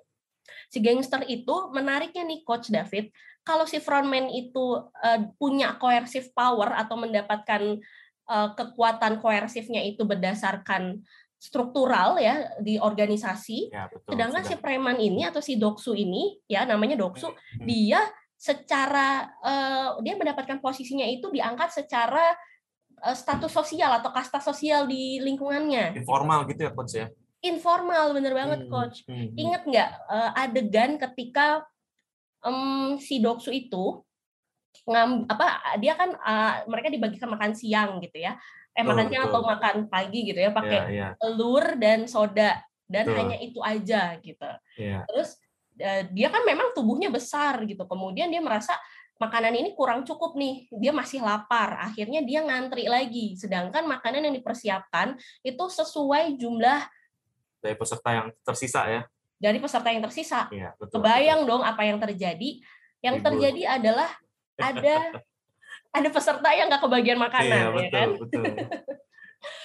Si 0.66 0.78
gangster 0.82 1.22
itu 1.30 1.56
menariknya 1.70 2.26
nih 2.26 2.42
coach 2.42 2.74
David, 2.74 3.14
kalau 3.46 3.70
si 3.70 3.78
frontman 3.78 4.26
itu 4.34 4.82
uh, 4.82 5.20
punya 5.38 5.78
coercive 5.78 6.34
power 6.34 6.74
atau 6.74 6.98
mendapatkan 6.98 7.78
uh, 8.26 8.48
kekuatan 8.58 9.22
koersifnya 9.22 9.86
itu 9.86 10.02
berdasarkan 10.02 11.06
struktural 11.38 12.18
ya 12.18 12.50
di 12.58 12.82
organisasi. 12.82 13.70
Ya, 13.70 13.86
betul, 13.86 14.16
Sedangkan 14.16 14.42
sudah. 14.42 14.58
si 14.58 14.62
preman 14.64 14.98
ini 14.98 15.22
atau 15.22 15.38
si 15.38 15.54
doksu 15.54 15.94
ini 15.94 16.40
ya 16.50 16.66
namanya 16.66 16.98
doksu, 16.98 17.30
hmm. 17.30 17.62
dia 17.62 18.02
secara 18.34 19.30
uh, 19.40 19.88
dia 20.04 20.14
mendapatkan 20.18 20.60
posisinya 20.60 21.06
itu 21.08 21.30
diangkat 21.32 21.70
secara 21.72 22.34
uh, 23.00 23.16
status 23.16 23.50
sosial 23.50 24.00
atau 24.00 24.10
kasta 24.12 24.42
sosial 24.42 24.84
di 24.86 25.22
lingkungannya. 25.22 25.96
Informal 25.96 26.44
gitu 26.50 26.60
ya 26.66 26.70
coach 26.74 26.94
ya. 26.94 27.06
Informal 27.44 28.16
bener 28.16 28.32
banget 28.32 28.60
hmm. 28.66 28.70
coach. 28.70 29.04
Hmm. 29.08 29.30
hmm. 29.30 29.36
Ingat 29.38 29.62
nggak 29.64 29.90
uh, 30.08 30.30
adegan 30.36 30.90
ketika 31.00 31.64
um, 32.44 33.00
si 33.00 33.18
doksu 33.18 33.50
itu 33.50 34.04
ngam 34.84 35.24
apa 35.30 35.78
dia 35.80 35.94
kan 35.96 36.12
uh, 36.18 36.66
mereka 36.68 36.92
dibagikan 36.92 37.30
makan 37.32 37.56
siang 37.56 38.02
gitu 38.04 38.20
ya 38.20 38.36
eh 38.74 38.82
makan 38.82 39.06
siang 39.06 39.30
atau 39.30 39.40
makan 39.46 39.86
pagi 39.86 40.26
gitu 40.26 40.38
ya 40.42 40.50
pakai 40.50 40.78
yeah, 40.90 40.90
yeah. 40.90 41.10
telur 41.16 41.78
dan 41.78 42.10
soda 42.10 42.58
dan 42.90 43.06
betul. 43.06 43.16
hanya 43.16 43.36
itu 43.38 43.60
aja 43.62 44.18
gitu 44.18 44.50
yeah. 44.76 45.06
terus 45.06 45.38
dia 46.14 46.28
kan 46.30 46.42
memang 46.46 46.70
tubuhnya 46.72 47.10
besar 47.10 47.62
gitu. 47.66 47.82
Kemudian 47.84 48.30
dia 48.30 48.38
merasa 48.38 48.78
makanan 49.18 49.54
ini 49.54 49.70
kurang 49.78 50.02
cukup 50.02 50.34
nih 50.38 50.70
dia 50.70 50.92
masih 50.94 51.22
lapar. 51.22 51.78
Akhirnya 51.82 52.22
dia 52.22 52.42
ngantri 52.42 52.86
lagi. 52.86 53.34
Sedangkan 53.34 53.86
makanan 53.86 54.30
yang 54.30 54.34
dipersiapkan 54.34 55.18
itu 55.42 55.64
sesuai 55.66 56.38
jumlah 56.38 56.80
dari 57.64 57.76
peserta 57.80 58.08
yang 58.12 58.28
tersisa 58.44 58.80
ya. 58.84 59.02
Dari 59.40 59.58
peserta 59.58 59.88
yang 59.88 60.04
tersisa. 60.04 60.40
Ya, 60.52 60.76
betul, 60.76 61.00
kebayang 61.00 61.48
betul. 61.48 61.50
dong 61.56 61.62
apa 61.64 61.82
yang 61.88 61.98
terjadi. 61.98 62.60
Yang 63.00 63.16
Ibu. 63.20 63.24
terjadi 63.24 63.62
adalah 63.80 64.10
ada 64.60 64.96
ada 65.96 66.08
peserta 66.10 66.48
yang 66.52 66.66
nggak 66.68 66.82
kebagian 66.84 67.18
makanan 67.18 67.48
iya, 67.48 67.68
betul, 67.70 67.84
ya 67.84 67.90
kan? 67.90 68.08
betul. 68.20 68.44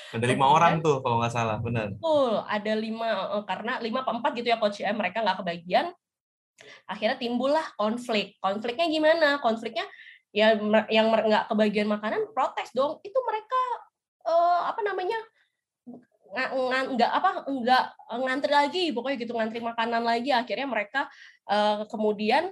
ada 0.09 0.25
lima 0.25 0.45
orang 0.49 0.81
tuh 0.81 1.05
kalau 1.05 1.21
nggak 1.21 1.33
salah 1.33 1.57
benar. 1.61 1.93
Betul 1.93 2.41
ada 2.45 2.73
lima 2.73 3.07
eh, 3.37 3.43
karena 3.45 3.73
lima 3.77 4.01
apa 4.01 4.11
empat 4.17 4.31
gitu 4.37 4.47
ya 4.49 4.57
coach 4.57 4.81
ya 4.81 4.89
mereka 4.93 5.21
nggak 5.21 5.45
kebagian 5.45 5.93
akhirnya 6.89 7.17
timbullah 7.19 7.65
konflik. 7.77 8.35
Konfliknya 8.41 8.87
gimana? 8.89 9.39
Konfliknya 9.39 9.85
ya 10.29 10.57
yang 10.89 11.07
nggak 11.09 11.49
kebagian 11.49 11.87
makanan 11.87 12.29
protes 12.33 12.73
dong. 12.73 12.99
Itu 13.05 13.19
mereka 13.23 13.61
uh, 14.27 14.61
apa 14.69 14.81
namanya 14.83 15.19
nggak 16.29 17.09
apa 17.09 17.29
nggak 17.49 17.83
ngantri 18.21 18.53
lagi 18.53 18.83
pokoknya 18.93 19.17
gitu 19.17 19.33
ngantri 19.37 19.61
makanan 19.61 20.03
lagi. 20.03 20.33
Akhirnya 20.33 20.67
mereka 20.67 21.07
uh, 21.49 21.85
kemudian 21.87 22.49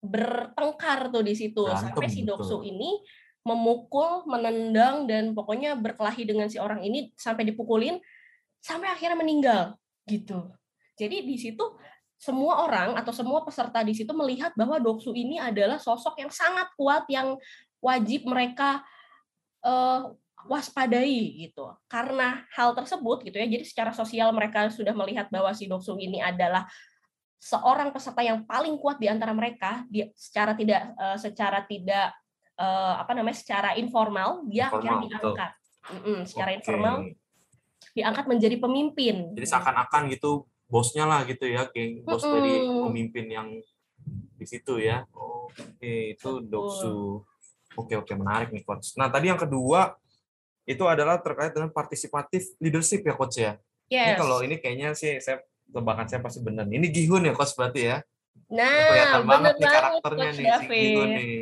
bertengkar 0.00 1.12
tuh 1.12 1.20
di 1.20 1.34
situ. 1.36 1.64
Berantem, 1.64 1.92
sampai 1.92 2.08
si 2.08 2.24
Doksu 2.24 2.64
ini 2.64 3.00
memukul, 3.40 4.28
menendang 4.28 5.08
dan 5.08 5.32
pokoknya 5.32 5.72
berkelahi 5.76 6.28
dengan 6.28 6.46
si 6.52 6.60
orang 6.60 6.84
ini 6.84 7.08
sampai 7.16 7.48
dipukulin 7.48 7.96
sampai 8.60 8.92
akhirnya 8.92 9.16
meninggal 9.16 9.62
gitu. 10.04 10.52
Jadi 11.00 11.24
di 11.24 11.36
situ 11.40 11.64
semua 12.20 12.68
orang 12.68 13.00
atau 13.00 13.16
semua 13.16 13.40
peserta 13.40 13.80
di 13.80 13.96
situ 13.96 14.12
melihat 14.12 14.52
bahwa 14.52 14.76
Doksu 14.76 15.16
ini 15.16 15.40
adalah 15.40 15.80
sosok 15.80 16.20
yang 16.20 16.28
sangat 16.28 16.68
kuat 16.76 17.08
yang 17.08 17.40
wajib 17.80 18.28
mereka 18.28 18.84
uh, 19.64 20.12
waspadai 20.44 21.48
gitu. 21.48 21.72
Karena 21.88 22.44
hal 22.52 22.76
tersebut 22.76 23.24
gitu 23.24 23.40
ya. 23.40 23.48
Jadi 23.48 23.64
secara 23.64 23.96
sosial 23.96 24.28
mereka 24.36 24.68
sudah 24.68 24.92
melihat 24.92 25.32
bahwa 25.32 25.48
si 25.56 25.64
Doksu 25.64 25.96
ini 25.96 26.20
adalah 26.20 26.68
seorang 27.40 27.88
peserta 27.88 28.20
yang 28.20 28.44
paling 28.44 28.76
kuat 28.76 29.00
di 29.00 29.08
antara 29.08 29.32
mereka 29.32 29.88
dia 29.88 30.12
secara 30.12 30.52
tidak 30.52 30.92
uh, 31.00 31.16
secara 31.16 31.64
tidak 31.64 32.12
uh, 32.60 32.94
apa 33.00 33.16
namanya 33.16 33.38
secara 33.40 33.72
informal 33.80 34.44
dia 34.44 34.68
akhirnya 34.68 35.08
diangkat 35.08 35.50
mm 35.88 36.00
-mm, 36.04 36.18
secara 36.28 36.50
okay. 36.52 36.58
informal 36.60 36.96
diangkat 37.96 38.24
menjadi 38.28 38.56
pemimpin 38.60 39.16
jadi 39.32 39.46
seakan-akan 39.48 40.12
gitu 40.12 40.44
bosnya 40.68 41.08
lah 41.08 41.24
gitu 41.24 41.48
ya 41.48 41.66
geng 41.72 42.04
bos 42.04 42.20
mm 42.20 42.28
-mm. 42.28 42.34
dari 42.36 42.52
pemimpin 42.60 43.26
yang 43.26 43.48
di 44.36 44.46
situ 44.46 44.78
ya 44.78 45.08
oke 45.16 45.56
okay, 45.80 46.14
itu 46.14 46.30
doksu 46.44 47.24
oke 47.74 47.94
oke 48.04 48.12
menarik 48.14 48.52
nih 48.52 48.62
coach 48.62 48.94
nah 49.00 49.08
tadi 49.08 49.32
yang 49.32 49.40
kedua 49.40 49.96
itu 50.68 50.84
adalah 50.86 51.18
terkait 51.18 51.50
dengan 51.56 51.72
partisipatif 51.72 52.54
leadership 52.62 53.02
ya 53.02 53.14
coach 53.16 53.36
ya 53.40 53.52
yes. 53.90 54.06
ini 54.06 54.14
kalau 54.20 54.38
ini 54.44 54.56
kayaknya 54.62 54.94
sih 54.94 55.18
saya 55.18 55.42
tebakan 55.70 56.06
saya 56.10 56.20
pasti 56.20 56.42
benar. 56.42 56.66
Ini 56.66 56.86
Gihun 56.90 57.24
ya 57.24 57.32
coach 57.32 57.54
berarti 57.54 57.80
ya. 57.86 57.96
Nah, 58.50 58.66
kelihatan 58.90 59.22
banget 59.30 59.54
nih 59.62 59.70
karakternya 59.70 60.30
nih 60.34 60.34
si 60.42 60.66
Gihun 60.66 61.08
nih. 61.14 61.34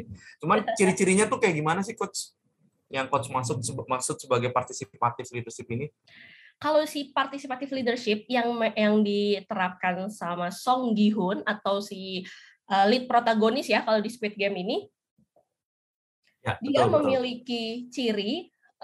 Cuman 0.45 0.59
ciri-cirinya 0.79 1.25
tuh 1.25 1.41
kayak 1.41 1.57
gimana 1.57 1.81
sih 1.81 1.97
coach? 1.97 2.37
Yang 2.93 3.07
coach 3.09 3.29
maksud 3.33 3.57
maksud 3.89 4.17
sebagai 4.21 4.53
partisipatif 4.53 5.33
leadership 5.33 5.67
ini? 5.73 5.89
Kalau 6.61 6.85
si 6.85 7.09
partisipatif 7.15 7.73
leadership 7.73 8.29
yang 8.29 8.53
yang 8.77 9.01
diterapkan 9.01 10.13
sama 10.13 10.53
Song 10.53 10.93
Gihun 10.93 11.41
atau 11.49 11.81
si 11.81 12.29
uh, 12.69 12.85
lead 12.85 13.09
protagonis 13.09 13.73
ya 13.73 13.87
kalau 13.87 14.05
di 14.05 14.11
Squid 14.13 14.37
Game 14.37 14.59
ini, 14.61 14.85
ya, 16.45 16.61
dia 16.61 16.85
betul, 16.85 16.93
memiliki 16.99 17.89
betul. 17.89 17.91
ciri 17.95 18.33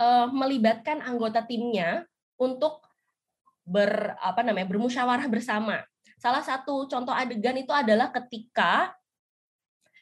uh, 0.00 0.32
melibatkan 0.32 1.04
anggota 1.04 1.44
timnya 1.44 2.08
untuk 2.40 2.88
ber 3.64 4.16
apa 4.20 4.40
namanya 4.40 4.68
bermusyawarah 4.70 5.28
bersama. 5.28 5.84
Salah 6.24 6.40
satu 6.40 6.88
contoh 6.88 7.12
adegan 7.12 7.52
itu 7.52 7.68
adalah 7.68 8.08
ketika 8.08 8.96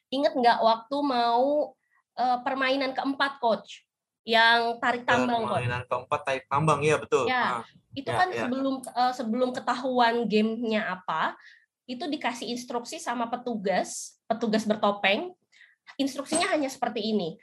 ingat 0.06 0.38
nggak 0.38 0.62
waktu 0.62 0.96
mau 1.02 1.74
uh, 2.14 2.38
permainan 2.46 2.94
keempat 2.94 3.42
coach? 3.42 3.82
Yang 4.22 4.78
tarik 4.78 5.02
tambang 5.02 5.50
permainan 5.50 5.82
keempat 5.90 6.20
tarik 6.22 6.44
tambang 6.46 6.78
ya 6.86 6.94
betul. 6.94 7.26
Ya 7.26 7.58
ah, 7.58 7.66
itu 7.90 8.06
ya, 8.06 8.14
kan 8.22 8.28
ya. 8.30 8.46
sebelum 8.46 8.74
uh, 8.86 9.10
sebelum 9.10 9.50
ketahuan 9.50 10.22
gamenya 10.30 10.94
apa 10.94 11.34
itu 11.90 12.06
dikasih 12.06 12.54
instruksi 12.54 13.02
sama 13.02 13.26
petugas 13.26 14.14
petugas 14.30 14.62
bertopeng. 14.62 15.34
Instruksinya 15.98 16.54
hanya 16.54 16.70
seperti 16.70 17.02
ini. 17.02 17.34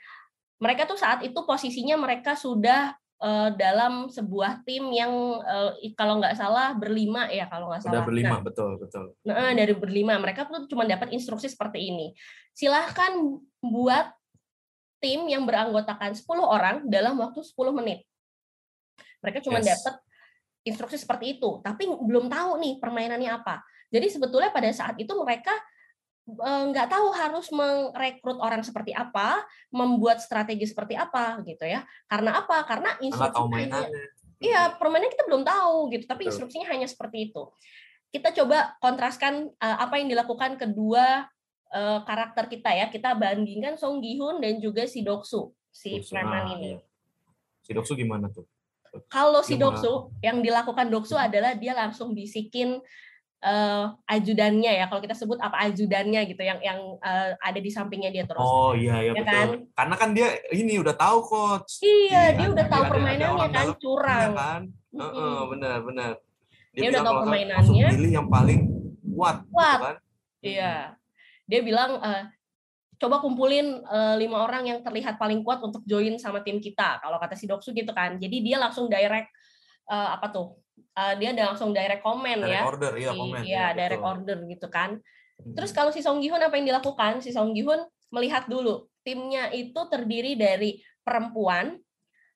Mereka 0.56 0.88
tuh 0.88 0.96
saat 0.96 1.20
itu 1.20 1.36
posisinya 1.44 2.00
mereka 2.00 2.32
sudah 2.32 2.96
uh, 3.20 3.48
dalam 3.54 4.08
sebuah 4.08 4.64
tim 4.64 4.90
yang 4.90 5.12
uh, 5.44 5.76
kalau 5.94 6.18
nggak 6.18 6.34
salah 6.34 6.72
berlima 6.74 7.28
ya 7.28 7.46
kalau 7.46 7.68
nggak 7.70 7.84
salah. 7.84 8.00
Sudah 8.00 8.08
berlima 8.08 8.40
nah, 8.40 8.42
betul 8.42 8.70
betul. 8.80 9.04
Nah 9.28 9.52
dari 9.54 9.74
berlima 9.76 10.16
mereka 10.16 10.48
tuh 10.48 10.66
cuma 10.66 10.88
dapat 10.88 11.12
instruksi 11.12 11.46
seperti 11.46 11.92
ini. 11.92 12.16
Silahkan 12.56 13.20
buat 13.60 14.10
tim 15.00 15.24
yang 15.32 15.48
beranggotakan 15.48 16.12
10 16.12 16.28
orang 16.44 16.76
dalam 16.88 17.16
waktu 17.16 17.40
10 17.40 17.56
menit. 17.72 18.04
Mereka 19.24 19.40
cuma 19.40 19.60
yes. 19.60 19.80
dapat 19.80 19.94
instruksi 20.60 21.00
seperti 21.00 21.40
itu, 21.40 21.60
tapi 21.64 21.88
belum 21.88 22.28
tahu 22.28 22.60
nih 22.60 22.76
permainannya 22.76 23.32
apa. 23.32 23.64
Jadi 23.88 24.12
sebetulnya 24.12 24.52
pada 24.52 24.68
saat 24.76 24.96
itu 25.00 25.08
mereka 25.16 25.56
nggak 26.38 26.88
tahu 26.92 27.08
harus 27.16 27.48
merekrut 27.50 28.38
orang 28.38 28.62
seperti 28.62 28.94
apa, 28.94 29.42
membuat 29.74 30.22
strategi 30.22 30.68
seperti 30.68 30.94
apa 30.94 31.40
gitu 31.42 31.66
ya. 31.66 31.82
Karena 32.06 32.44
apa? 32.44 32.62
Karena 32.68 32.94
instruksinya 33.00 33.86
Iya, 34.40 34.72
permainan 34.80 35.12
kita 35.12 35.28
belum 35.28 35.44
tahu 35.44 35.92
gitu, 35.92 36.08
tapi 36.08 36.24
Betul. 36.24 36.32
instruksinya 36.32 36.66
hanya 36.72 36.88
seperti 36.88 37.28
itu. 37.28 37.52
Kita 38.08 38.32
coba 38.32 38.72
kontraskan 38.80 39.52
uh, 39.60 39.78
apa 39.84 40.00
yang 40.00 40.08
dilakukan 40.08 40.56
kedua 40.56 41.28
uh, 41.76 42.00
karakter 42.08 42.48
kita 42.48 42.72
ya. 42.72 42.88
Kita 42.88 43.12
bandingkan 43.12 43.76
Song 43.76 44.00
Gi-hun 44.00 44.40
dan 44.40 44.56
juga 44.56 44.88
si 44.88 45.04
Doksu, 45.04 45.52
si 45.68 46.00
preman 46.08 46.56
ini. 46.56 46.72
Iya. 46.74 46.80
Si 47.60 47.70
Doksu 47.76 47.92
gimana 47.92 48.32
tuh? 48.32 48.48
Kalau 49.12 49.44
si 49.44 49.54
Doksu 49.60 50.10
yang 50.24 50.42
dilakukan 50.42 50.88
Doksu 50.90 51.14
adalah 51.14 51.54
dia 51.54 51.76
langsung 51.76 52.16
bisikin 52.16 52.80
uh, 53.44 53.84
ajudannya 54.08 54.72
ya 54.80 54.84
kalau 54.86 55.00
kita 55.00 55.16
sebut 55.16 55.40
apa 55.40 55.68
ajudannya 55.68 56.20
gitu 56.28 56.42
yang 56.44 56.60
yang 56.60 56.80
uh, 57.00 57.36
ada 57.40 57.60
di 57.60 57.70
sampingnya 57.72 58.12
dia 58.12 58.24
terus. 58.28 58.40
Oh 58.40 58.76
iya 58.76 59.00
iya 59.00 59.12
ya 59.12 59.12
betul. 59.16 59.32
Kan? 59.32 59.48
Karena 59.76 59.94
kan 59.96 60.10
dia 60.12 60.28
ini 60.52 60.76
udah 60.80 60.94
tahu 60.94 61.18
coach. 61.24 61.80
Iya, 61.80 61.88
iya 62.08 62.22
dia 62.36 62.48
udah 62.52 62.66
tahu 62.68 62.82
permainannya 62.92 63.48
kan 63.50 63.68
curang. 63.80 64.30
Kan? 64.36 64.62
Mm 64.92 65.00
-hmm. 65.00 65.12
uh, 65.16 65.42
benar 65.48 65.78
benar. 65.84 66.12
Dia, 66.70 66.80
dia 66.80 66.88
udah 66.94 67.02
tahu 67.02 67.14
permainannya. 67.26 67.86
Pilih 67.96 68.12
yang 68.12 68.28
paling 68.28 68.60
kuat. 69.02 69.36
Gitu 69.42 69.52
kuat. 69.52 69.78
Gitu 69.78 69.86
kan? 69.86 69.96
Iya. 70.40 70.74
Dia 71.50 71.60
bilang 71.66 71.90
uh, 71.98 72.22
coba 73.00 73.16
kumpulin 73.24 73.80
uh, 73.88 74.14
lima 74.20 74.44
orang 74.44 74.68
yang 74.68 74.78
terlihat 74.84 75.16
paling 75.16 75.40
kuat 75.42 75.64
untuk 75.64 75.82
join 75.88 76.20
sama 76.20 76.44
tim 76.44 76.60
kita. 76.60 77.00
Kalau 77.00 77.16
kata 77.16 77.34
si 77.34 77.48
Doksu 77.48 77.72
gitu 77.72 77.90
kan. 77.90 78.20
Jadi 78.20 78.36
dia 78.44 78.60
langsung 78.60 78.86
direct 78.86 79.32
uh, 79.88 80.14
apa 80.14 80.30
tuh? 80.30 80.60
Uh, 80.96 81.14
dia 81.16 81.32
ada 81.32 81.54
langsung 81.54 81.70
direct 81.70 82.02
comment 82.02 82.40
direct 82.40 82.56
ya. 82.56 82.62
order, 82.66 82.92
iya 82.96 83.10
komen. 83.14 83.40
Iya, 83.42 83.46
ya, 83.46 83.66
direct 83.76 84.02
betul. 84.02 84.12
order 84.12 84.38
gitu 84.48 84.66
kan. 84.68 84.90
Hmm. 85.40 85.54
Terus 85.56 85.70
kalau 85.72 85.90
si 85.90 86.00
Song 86.04 86.20
Gi 86.20 86.28
Hun 86.28 86.42
apa 86.42 86.54
yang 86.60 86.66
dilakukan? 86.68 87.24
Si 87.24 87.30
Song 87.32 87.56
Gi 87.56 87.64
Hun 87.64 87.80
melihat 88.12 88.46
dulu 88.50 88.90
timnya 89.00 89.48
itu 89.54 89.80
terdiri 89.88 90.36
dari 90.36 90.80
perempuan, 91.00 91.80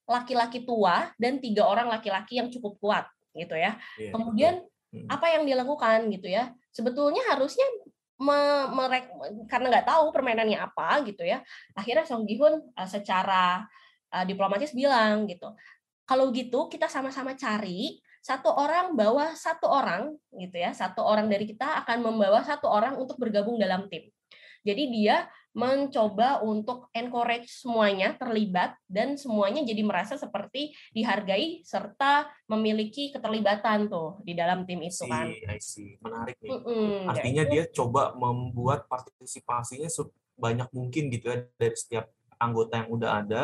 laki-laki 0.05 0.65
tua 0.65 1.13
dan 1.17 1.41
tiga 1.41 1.65
orang 1.65 1.89
laki-laki 1.89 2.41
yang 2.41 2.49
cukup 2.49 2.77
kuat 2.81 3.05
gitu 3.33 3.57
ya. 3.57 3.77
Yeah, 3.97 4.13
Kemudian 4.13 4.55
betul. 4.65 4.73
Hmm. 4.95 5.09
apa 5.11 5.27
yang 5.33 5.43
dilakukan 5.45 5.99
gitu 6.15 6.29
ya? 6.31 6.55
Sebetulnya 6.71 7.23
harusnya 7.35 7.67
me, 8.21 8.71
merek, 8.71 9.11
karena 9.51 9.67
nggak 9.75 9.89
tahu 9.91 10.15
permainannya 10.15 10.59
apa 10.61 11.03
gitu 11.05 11.27
ya. 11.27 11.43
Akhirnya 11.75 12.07
Song 12.07 12.25
Gi 12.25 12.39
Hun 12.39 12.63
uh, 12.63 12.89
secara 12.89 13.65
uh, 14.15 14.25
diplomatis 14.25 14.71
bilang 14.73 15.27
gitu. 15.27 15.51
Kalau 16.05 16.29
gitu 16.31 16.69
kita 16.69 16.87
sama-sama 16.87 17.33
cari 17.35 17.99
satu 18.25 18.49
orang 18.49 18.97
bawa 18.97 19.37
satu 19.37 19.69
orang 19.69 20.17
gitu 20.33 20.57
ya 20.57 20.73
satu 20.73 21.05
orang 21.05 21.29
dari 21.29 21.45
kita 21.45 21.85
akan 21.85 22.01
membawa 22.01 22.41
satu 22.41 22.65
orang 22.73 22.97
untuk 22.97 23.21
bergabung 23.21 23.61
dalam 23.61 23.85
tim 23.93 24.09
jadi 24.65 24.85
dia 24.89 25.17
mencoba 25.55 26.43
untuk 26.43 26.91
encourage 26.91 27.47
semuanya 27.63 28.19
terlibat 28.19 28.75
dan 28.91 29.15
semuanya 29.15 29.63
jadi 29.63 29.87
merasa 29.87 30.19
seperti 30.19 30.75
dihargai 30.91 31.63
serta 31.63 32.27
memiliki 32.51 33.15
keterlibatan 33.15 33.87
tuh 33.87 34.19
di 34.27 34.35
dalam 34.35 34.67
tim 34.67 34.83
itu 34.83 35.07
kan. 35.07 35.31
I 35.31 35.63
see. 35.63 35.95
Menarik 36.03 36.43
nih. 36.43 36.51
Mm 36.51 36.61
-hmm. 36.67 37.07
Artinya 37.07 37.45
ya, 37.47 37.51
dia 37.55 37.65
coba 37.71 38.19
membuat 38.19 38.91
partisipasinya 38.91 39.87
sebanyak 39.87 40.67
mungkin 40.75 41.07
gitu 41.15 41.31
ya 41.31 41.47
dari 41.55 41.77
setiap 41.79 42.11
anggota 42.43 42.83
yang 42.83 42.91
udah 42.91 43.11
ada 43.23 43.43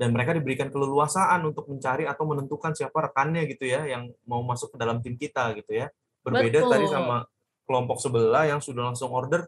dan 0.00 0.16
mereka 0.16 0.32
diberikan 0.32 0.72
keleluasaan 0.72 1.44
untuk 1.44 1.68
mencari 1.68 2.08
atau 2.08 2.24
menentukan 2.24 2.72
siapa 2.72 3.12
rekannya 3.12 3.44
gitu 3.52 3.68
ya 3.68 3.84
yang 3.84 4.08
mau 4.24 4.40
masuk 4.40 4.72
ke 4.72 4.76
dalam 4.80 5.04
tim 5.04 5.12
kita 5.20 5.52
gitu 5.60 5.76
ya. 5.76 5.92
Berbeda 6.24 6.64
Betul. 6.64 6.72
tadi 6.72 6.86
sama 6.88 7.28
kelompok 7.68 8.00
sebelah 8.00 8.48
yang 8.48 8.64
sudah 8.64 8.88
langsung 8.88 9.12
order 9.12 9.44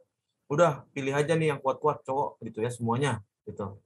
udah 0.53 0.85
pilih 0.93 1.17
aja 1.17 1.33
nih 1.33 1.57
yang 1.57 1.61
kuat-kuat 1.65 2.05
cowok 2.05 2.37
gitu 2.45 2.61
ya 2.61 2.69
semuanya 2.69 3.13
gitu. 3.49 3.81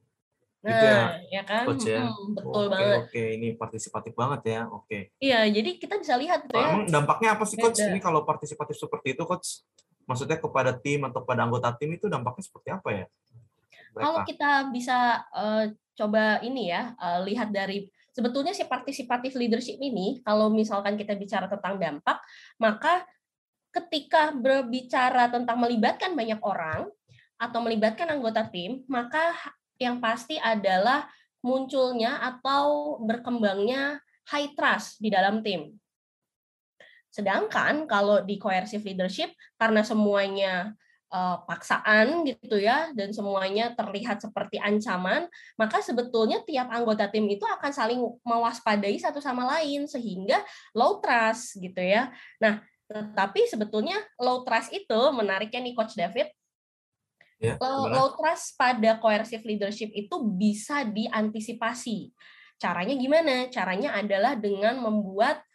Nah 0.59 0.67
gitu 0.67 0.85
ya, 0.91 1.03
ya 1.39 1.41
kan? 1.47 1.63
coach 1.71 1.87
ya. 1.87 2.03
Hmm, 2.03 2.35
betul 2.35 2.63
oke, 2.67 2.73
banget. 2.75 2.97
oke 2.99 3.23
ini 3.39 3.47
partisipatif 3.55 4.13
banget 4.19 4.41
ya 4.51 4.61
oke. 4.67 4.99
Iya 5.23 5.39
jadi 5.47 5.69
kita 5.79 5.95
bisa 6.03 6.19
lihat 6.19 6.51
gitu 6.51 6.59
ya. 6.59 6.83
Dampaknya 6.91 7.39
apa 7.39 7.47
sih 7.47 7.55
coach? 7.55 7.79
Beda. 7.79 7.95
ini 7.95 8.03
kalau 8.03 8.27
partisipatif 8.27 8.75
seperti 8.75 9.15
itu 9.15 9.23
coach 9.23 9.63
maksudnya 10.03 10.35
kepada 10.35 10.75
tim 10.75 11.07
atau 11.07 11.23
kepada 11.23 11.47
anggota 11.47 11.71
tim 11.79 11.95
itu 11.95 12.11
dampaknya 12.11 12.43
seperti 12.43 12.69
apa 12.75 12.89
ya 12.91 13.05
kalau 13.99 14.19
kita 14.23 14.51
bisa 14.69 15.25
uh, 15.33 15.65
coba 15.97 16.39
ini 16.45 16.69
ya 16.69 16.93
uh, 16.97 17.25
lihat 17.25 17.49
dari 17.49 17.89
sebetulnya 18.13 18.53
si 18.53 18.65
partisipatif 18.65 19.33
leadership 19.33 19.77
ini 19.81 20.21
kalau 20.21 20.49
misalkan 20.53 20.97
kita 20.97 21.17
bicara 21.17 21.49
tentang 21.49 21.77
dampak 21.77 22.17
maka 22.61 23.05
ketika 23.73 24.33
berbicara 24.33 25.29
tentang 25.29 25.57
melibatkan 25.61 26.17
banyak 26.17 26.41
orang 26.41 26.89
atau 27.37 27.59
melibatkan 27.61 28.09
anggota 28.09 28.45
tim 28.49 28.81
maka 28.89 29.33
yang 29.77 30.01
pasti 30.01 30.41
adalah 30.41 31.05
munculnya 31.45 32.17
atau 32.21 32.97
berkembangnya 33.05 34.01
high 34.27 34.51
trust 34.57 34.99
di 34.99 35.13
dalam 35.13 35.45
tim. 35.45 35.77
Sedangkan 37.07 37.87
kalau 37.87 38.21
di 38.21 38.35
coercive 38.37 38.83
leadership 38.83 39.31
karena 39.55 39.81
semuanya 39.81 40.75
uh, 41.11 41.43
paksaan 41.47 42.27
gitu 42.27 42.59
ya 42.59 42.91
dan 42.91 43.11
semuanya 43.15 43.71
terlihat 43.75 44.19
seperti 44.19 44.59
ancaman, 44.59 45.27
maka 45.55 45.79
sebetulnya 45.79 46.43
tiap 46.43 46.67
anggota 46.71 47.07
tim 47.07 47.27
itu 47.27 47.43
akan 47.43 47.71
saling 47.71 47.99
mewaspadai 48.23 48.95
satu 48.99 49.23
sama 49.23 49.47
lain 49.57 49.87
sehingga 49.87 50.43
low 50.75 50.99
trust 50.99 51.59
gitu 51.59 51.79
ya. 51.79 52.11
Nah, 52.43 52.63
tetapi 52.87 53.47
sebetulnya 53.47 53.99
low 54.19 54.43
trust 54.47 54.71
itu 54.71 55.01
menariknya 55.11 55.59
nih 55.63 55.75
coach 55.75 55.95
David. 55.95 56.31
Ya, 57.37 57.53
low, 57.61 57.85
low 57.85 58.17
trust 58.17 58.57
pada 58.57 58.97
coercive 58.97 59.45
leadership 59.45 59.93
itu 59.93 60.15
bisa 60.25 60.81
diantisipasi. 60.81 62.09
Caranya 62.57 62.97
gimana? 62.97 63.45
Caranya 63.53 63.93
adalah 63.93 64.33
dengan 64.33 64.81
membuat 64.81 65.45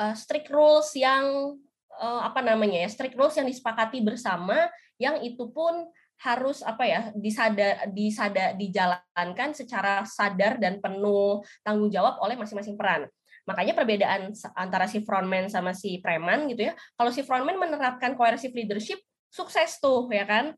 uh, 0.00 0.16
strict 0.16 0.48
rules 0.48 0.96
yang 0.96 1.52
uh, 2.00 2.20
apa 2.24 2.40
namanya 2.40 2.84
ya 2.84 2.88
strict 2.88 3.16
rules 3.20 3.36
yang 3.36 3.44
disepakati 3.44 4.00
bersama 4.00 4.68
yang 4.96 5.20
itu 5.20 5.48
pun 5.52 5.88
harus 6.16 6.64
apa 6.64 6.84
ya 6.88 7.00
disada 7.12 7.84
disada 7.92 8.56
dijalankan 8.56 9.52
secara 9.52 10.00
sadar 10.08 10.56
dan 10.56 10.80
penuh 10.80 11.44
tanggung 11.60 11.92
jawab 11.92 12.16
oleh 12.24 12.40
masing-masing 12.40 12.76
peran. 12.80 13.04
Makanya 13.46 13.76
perbedaan 13.76 14.34
antara 14.58 14.88
si 14.90 15.04
frontman 15.04 15.46
sama 15.46 15.76
si 15.76 16.00
preman 16.02 16.50
gitu 16.50 16.66
ya. 16.66 16.74
Kalau 16.98 17.12
si 17.12 17.22
frontman 17.22 17.60
menerapkan 17.60 18.16
coercive 18.16 18.56
leadership 18.56 18.98
sukses 19.28 19.78
tuh 19.78 20.08
ya 20.10 20.24
kan. 20.24 20.56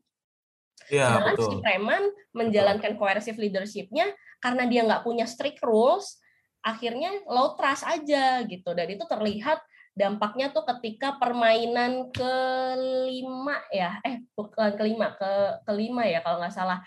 Ya, 0.89 1.21
betul. 1.21 1.53
si 1.53 1.55
preman 1.61 2.01
menjalankan 2.33 2.97
betul. 2.97 3.01
coercive 3.03 3.37
leadershipnya 3.37 4.09
karena 4.41 4.63
dia 4.65 4.81
nggak 4.87 5.05
punya 5.05 5.27
strict 5.27 5.61
rules, 5.61 6.17
akhirnya 6.65 7.13
low 7.29 7.53
trust 7.59 7.85
aja 7.85 8.41
gitu. 8.47 8.71
Dan 8.73 8.95
itu 8.95 9.03
terlihat 9.05 9.59
dampaknya 9.99 10.55
tuh 10.55 10.63
ketika 10.63 11.19
permainan 11.19 12.07
kelima 12.15 13.59
ya 13.67 13.99
eh 14.07 14.23
bukan 14.31 14.79
kelima 14.79 15.11
ke 15.19 15.31
kelima 15.67 16.07
ya 16.07 16.23
kalau 16.23 16.39
nggak 16.39 16.55
salah 16.55 16.79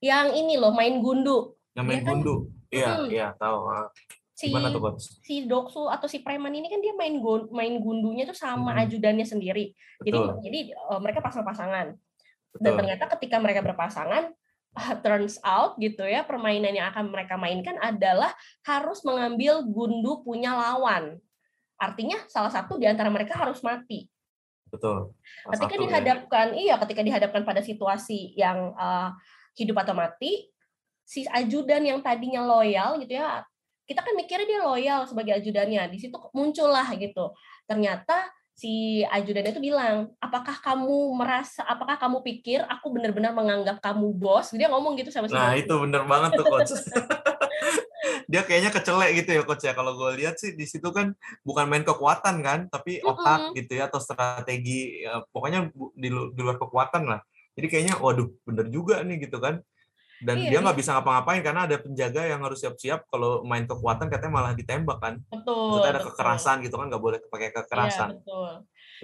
yang 0.00 0.32
ini 0.32 0.56
loh 0.56 0.72
main 0.72 1.04
gundu 1.04 1.52
yang 1.76 1.84
main 1.84 2.00
ya 2.00 2.08
gundu 2.08 2.34
iya 2.72 2.88
hmm. 2.96 3.08
iya 3.12 3.28
tahu 3.36 3.68
ah. 3.68 3.92
si 4.32 4.48
tuh, 4.48 4.80
Coach? 4.80 5.04
si 5.20 5.44
doksu 5.44 5.84
atau 5.92 6.08
si 6.08 6.24
preman 6.24 6.52
ini 6.52 6.68
kan 6.68 6.80
dia 6.80 6.96
main 6.96 7.20
gun, 7.20 7.52
main 7.52 7.76
gundunya 7.76 8.24
tuh 8.24 8.36
sama 8.36 8.72
hmm. 8.72 8.82
ajudannya 8.88 9.26
sendiri 9.28 9.76
Betul. 10.00 10.40
jadi 10.40 10.48
jadi 10.48 10.60
uh, 10.88 11.00
mereka 11.00 11.20
pasang-pasangan 11.20 11.92
dan 12.56 12.72
ternyata 12.72 13.04
ketika 13.16 13.36
mereka 13.36 13.60
berpasangan 13.60 14.32
uh, 14.80 14.94
turns 15.04 15.36
out 15.44 15.76
gitu 15.76 16.08
ya 16.08 16.24
permainan 16.24 16.72
yang 16.72 16.88
akan 16.88 17.12
mereka 17.12 17.36
mainkan 17.36 17.76
adalah 17.84 18.32
harus 18.64 19.04
mengambil 19.04 19.60
gundu 19.60 20.24
punya 20.24 20.56
lawan 20.56 21.20
Artinya 21.76 22.18
salah 22.26 22.52
satu 22.52 22.80
di 22.80 22.88
antara 22.88 23.12
mereka 23.12 23.36
harus 23.36 23.60
mati. 23.60 24.08
Betul. 24.72 25.14
Salah 25.46 25.52
ketika 25.54 25.74
satu, 25.76 25.82
ya. 25.82 25.84
dihadapkan, 25.86 26.46
ya. 26.52 26.58
iya, 26.58 26.74
ketika 26.82 27.00
dihadapkan 27.04 27.42
pada 27.46 27.60
situasi 27.62 28.34
yang 28.34 28.74
uh, 28.74 29.14
hidup 29.54 29.76
atau 29.84 29.94
mati, 29.94 30.50
si 31.06 31.22
ajudan 31.30 31.86
yang 31.86 31.98
tadinya 32.02 32.42
loyal 32.42 32.98
gitu 32.98 33.16
ya, 33.16 33.46
kita 33.86 34.02
kan 34.02 34.14
mikirnya 34.18 34.46
dia 34.46 34.60
loyal 34.66 35.06
sebagai 35.06 35.38
ajudannya. 35.38 35.86
Di 35.94 35.98
situ 36.02 36.16
muncullah 36.34 36.90
gitu. 36.98 37.30
Ternyata 37.70 38.26
si 38.56 39.04
ajudan 39.06 39.46
itu 39.46 39.60
bilang, 39.60 40.10
apakah 40.18 40.58
kamu 40.58 41.14
merasa, 41.14 41.62
apakah 41.62 42.00
kamu 42.00 42.24
pikir 42.24 42.64
aku 42.66 42.90
benar-benar 42.90 43.30
menganggap 43.36 43.78
kamu 43.78 44.16
bos? 44.16 44.50
Dia 44.56 44.66
ngomong 44.72 44.98
gitu 44.98 45.14
sama 45.14 45.30
si 45.30 45.36
Nah 45.36 45.54
itu 45.54 45.76
benar 45.76 46.08
banget 46.08 46.40
tuh 46.40 46.44
coach. 46.48 46.72
dia 48.26 48.42
kayaknya 48.42 48.74
kecelek 48.74 49.10
gitu 49.22 49.30
ya 49.38 49.42
coach 49.46 49.64
ya 49.64 49.72
kalau 49.72 49.94
gue 49.94 50.18
lihat 50.18 50.36
sih 50.36 50.58
di 50.58 50.66
situ 50.66 50.90
kan 50.90 51.14
bukan 51.46 51.70
main 51.70 51.86
kekuatan 51.86 52.42
kan 52.42 52.66
tapi 52.66 52.98
otak 53.00 53.38
mm 53.38 53.46
-hmm. 53.50 53.56
gitu 53.62 53.72
ya 53.78 53.86
atau 53.86 54.02
strategi 54.02 55.06
ya, 55.06 55.22
pokoknya 55.30 55.70
di, 55.94 56.08
di 56.10 56.40
luar 56.42 56.58
kekuatan 56.58 57.06
lah 57.06 57.20
jadi 57.54 57.66
kayaknya 57.70 57.94
waduh 58.02 58.28
bener 58.42 58.66
juga 58.68 59.00
nih 59.06 59.30
gitu 59.30 59.38
kan 59.38 59.62
dan 60.16 60.40
iya, 60.40 60.48
dia 60.48 60.58
nggak 60.64 60.76
iya. 60.76 60.80
bisa 60.80 60.90
ngapa-ngapain 60.96 61.44
karena 61.44 61.68
ada 61.68 61.76
penjaga 61.76 62.22
yang 62.24 62.40
harus 62.40 62.64
siap-siap 62.64 63.04
kalau 63.12 63.44
main 63.44 63.68
kekuatan 63.68 64.08
katanya 64.08 64.32
malah 64.32 64.52
ditembak 64.56 64.96
kan 64.96 65.20
betul 65.28 65.76
Maksudnya 65.76 65.92
ada 65.92 66.00
betul. 66.00 66.08
kekerasan 66.16 66.56
gitu 66.64 66.74
kan 66.80 66.86
nggak 66.88 67.04
boleh 67.04 67.18
pakai 67.28 67.48
kekerasan 67.52 68.10
iya, 68.10 68.18
betul. 68.20 68.52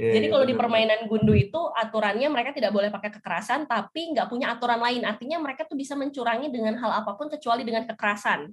Ya, 0.00 0.16
Jadi 0.16 0.26
ya, 0.28 0.32
kalau 0.32 0.44
di 0.48 0.56
permainan 0.56 1.04
gundu 1.04 1.36
itu 1.36 1.60
aturannya 1.76 2.24
mereka 2.32 2.56
tidak 2.56 2.72
boleh 2.72 2.88
pakai 2.88 3.12
kekerasan, 3.12 3.68
tapi 3.68 4.16
nggak 4.16 4.24
punya 4.32 4.56
aturan 4.56 4.80
lain. 4.80 5.04
Artinya 5.04 5.36
mereka 5.36 5.68
tuh 5.68 5.76
bisa 5.76 5.92
mencurangi 5.92 6.48
dengan 6.48 6.80
hal 6.80 7.04
apa 7.04 7.12
pun 7.12 7.28
kecuali 7.28 7.60
dengan 7.60 7.84
kekerasan. 7.84 8.48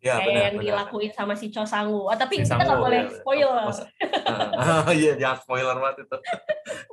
Ya, 0.00 0.16
kayak 0.16 0.24
benar, 0.24 0.40
yang 0.40 0.56
benar. 0.56 0.64
dilakuin 0.64 1.12
sama 1.12 1.36
si 1.36 1.52
Cho 1.52 1.68
Sangu. 1.68 2.08
Oh, 2.08 2.16
tapi 2.16 2.40
si 2.40 2.48
kita 2.48 2.56
nggak 2.56 2.80
boleh 2.80 3.00
ya. 3.04 3.12
spoiler. 3.20 3.64
Iya, 4.96 5.12
jangan 5.20 5.38
spoiler 5.44 5.76
banget 5.76 5.96
itu. 6.08 6.16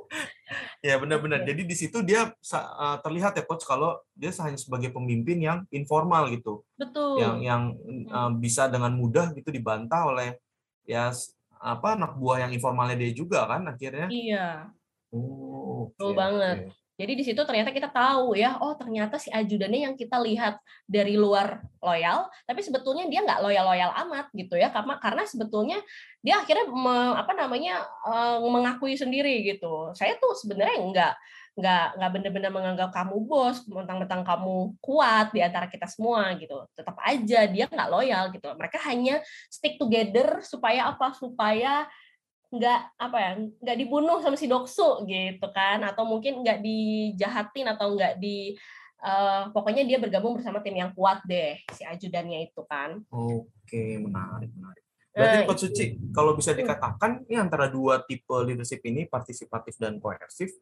ya 0.92 0.94
benar-benar. 1.00 1.40
Jadi 1.48 1.62
di 1.64 1.76
situ 1.76 2.04
dia 2.04 2.28
uh, 2.28 2.96
terlihat 3.00 3.32
ya 3.40 3.44
coach 3.48 3.64
kalau 3.64 3.96
dia 4.12 4.28
hanya 4.44 4.60
sebagai 4.60 4.92
pemimpin 4.92 5.40
yang 5.40 5.58
informal 5.72 6.28
gitu. 6.28 6.68
Betul. 6.76 7.24
Yang 7.24 7.36
yang 7.48 7.62
uh, 8.12 8.30
bisa 8.36 8.68
dengan 8.68 8.92
mudah 8.92 9.32
gitu 9.32 9.48
dibantah 9.48 10.12
oleh 10.12 10.36
ya 10.84 11.08
apa 11.58 11.96
anak 11.96 12.14
buah 12.20 12.44
yang 12.44 12.52
informalnya 12.52 13.00
dia 13.00 13.12
juga 13.16 13.48
kan 13.48 13.64
akhirnya. 13.72 14.12
Iya. 14.12 14.68
Oh, 15.16 15.88
Betul 15.96 16.12
oke, 16.12 16.18
banget. 16.20 16.56
oke. 16.68 16.87
Jadi 16.98 17.12
di 17.14 17.22
situ 17.22 17.38
ternyata 17.46 17.70
kita 17.70 17.94
tahu 17.94 18.34
ya, 18.34 18.58
oh 18.58 18.74
ternyata 18.74 19.22
si 19.22 19.30
ajudannya 19.30 19.86
yang 19.86 19.94
kita 19.94 20.18
lihat 20.18 20.58
dari 20.82 21.14
luar 21.14 21.62
loyal, 21.78 22.26
tapi 22.42 22.58
sebetulnya 22.58 23.06
dia 23.06 23.22
nggak 23.22 23.38
loyal-loyal 23.38 23.94
amat 24.02 24.26
gitu 24.34 24.58
ya, 24.58 24.74
karena 24.74 24.98
karena 24.98 25.22
sebetulnya 25.22 25.78
dia 26.26 26.42
akhirnya 26.42 26.66
me- 26.66 27.14
apa 27.14 27.32
namanya 27.38 27.86
eh, 28.02 28.36
mengakui 28.42 28.98
sendiri 28.98 29.46
gitu. 29.46 29.94
Saya 29.94 30.18
tuh 30.18 30.34
sebenarnya 30.34 30.74
nggak 30.90 31.14
nggak 31.58 31.86
nggak 31.98 32.10
benar-benar 32.14 32.50
menganggap 32.54 32.90
kamu 32.94 33.14
bos, 33.26 33.62
mentang-mentang 33.70 34.22
kamu 34.26 34.78
kuat 34.82 35.30
di 35.34 35.42
antara 35.42 35.70
kita 35.70 35.86
semua 35.86 36.34
gitu. 36.34 36.66
Tetap 36.74 36.98
aja 37.02 37.46
dia 37.46 37.64
nggak 37.70 37.90
loyal 37.94 38.30
gitu. 38.34 38.46
Mereka 38.58 38.78
hanya 38.90 39.22
stick 39.50 39.78
together 39.78 40.42
supaya 40.42 40.90
apa? 40.90 41.14
Supaya 41.14 41.86
nggak 42.48 42.80
apa 42.96 43.18
ya 43.20 43.32
nggak 43.60 43.76
dibunuh 43.76 44.24
sama 44.24 44.36
si 44.40 44.48
doksu 44.48 45.04
gitu 45.04 45.46
kan 45.52 45.84
atau 45.84 46.08
mungkin 46.08 46.40
nggak 46.40 46.64
dijahatin 46.64 47.68
atau 47.76 47.92
nggak 47.92 48.16
di 48.16 48.56
eh, 49.04 49.42
pokoknya 49.52 49.84
dia 49.84 50.00
bergabung 50.00 50.40
bersama 50.40 50.64
tim 50.64 50.76
yang 50.80 50.96
kuat 50.96 51.20
deh 51.28 51.60
si 51.76 51.84
ajudannya 51.84 52.48
itu 52.48 52.64
kan 52.64 53.04
Oke, 53.12 54.00
menarik, 54.00 54.48
menarik. 54.56 54.84
Berarti 55.12 55.38
Nah, 55.42 55.46
Coach 55.50 55.62
Suci, 55.66 55.84
kalau 56.14 56.32
bisa 56.38 56.54
dikatakan 56.54 57.26
ini 57.26 57.36
antara 57.36 57.66
dua 57.66 58.00
tipe 58.06 58.32
leadership 58.46 58.80
ini, 58.86 59.04
partisipatif 59.10 59.74
dan 59.74 59.98
koersif, 59.98 60.54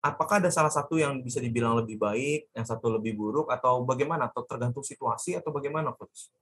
apakah 0.00 0.40
ada 0.40 0.48
salah 0.48 0.72
satu 0.72 0.96
yang 0.96 1.20
bisa 1.20 1.36
dibilang 1.36 1.76
lebih 1.78 2.00
baik, 2.00 2.48
yang 2.56 2.64
satu 2.64 2.88
lebih 2.96 3.12
buruk, 3.12 3.52
atau 3.52 3.84
bagaimana? 3.84 4.32
Atau 4.32 4.48
tergantung 4.48 4.80
situasi, 4.80 5.36
atau 5.36 5.52
bagaimana, 5.52 5.92
Coach? 5.92 6.32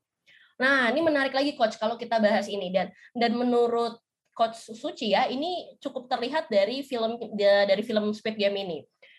nah 0.60 0.92
ini 0.92 1.00
menarik 1.00 1.32
lagi 1.32 1.56
coach 1.56 1.80
kalau 1.80 1.96
kita 1.96 2.20
bahas 2.20 2.44
ini 2.44 2.68
dan 2.68 2.92
dan 3.16 3.32
menurut 3.32 3.96
coach 4.40 4.72
Suci 4.72 5.12
ya 5.12 5.28
ini 5.28 5.76
cukup 5.84 6.08
terlihat 6.08 6.48
dari 6.48 6.80
film 6.80 7.20
dari 7.36 7.84
film 7.84 8.16
Squid 8.16 8.40
Game 8.40 8.56
ini. 8.56 8.78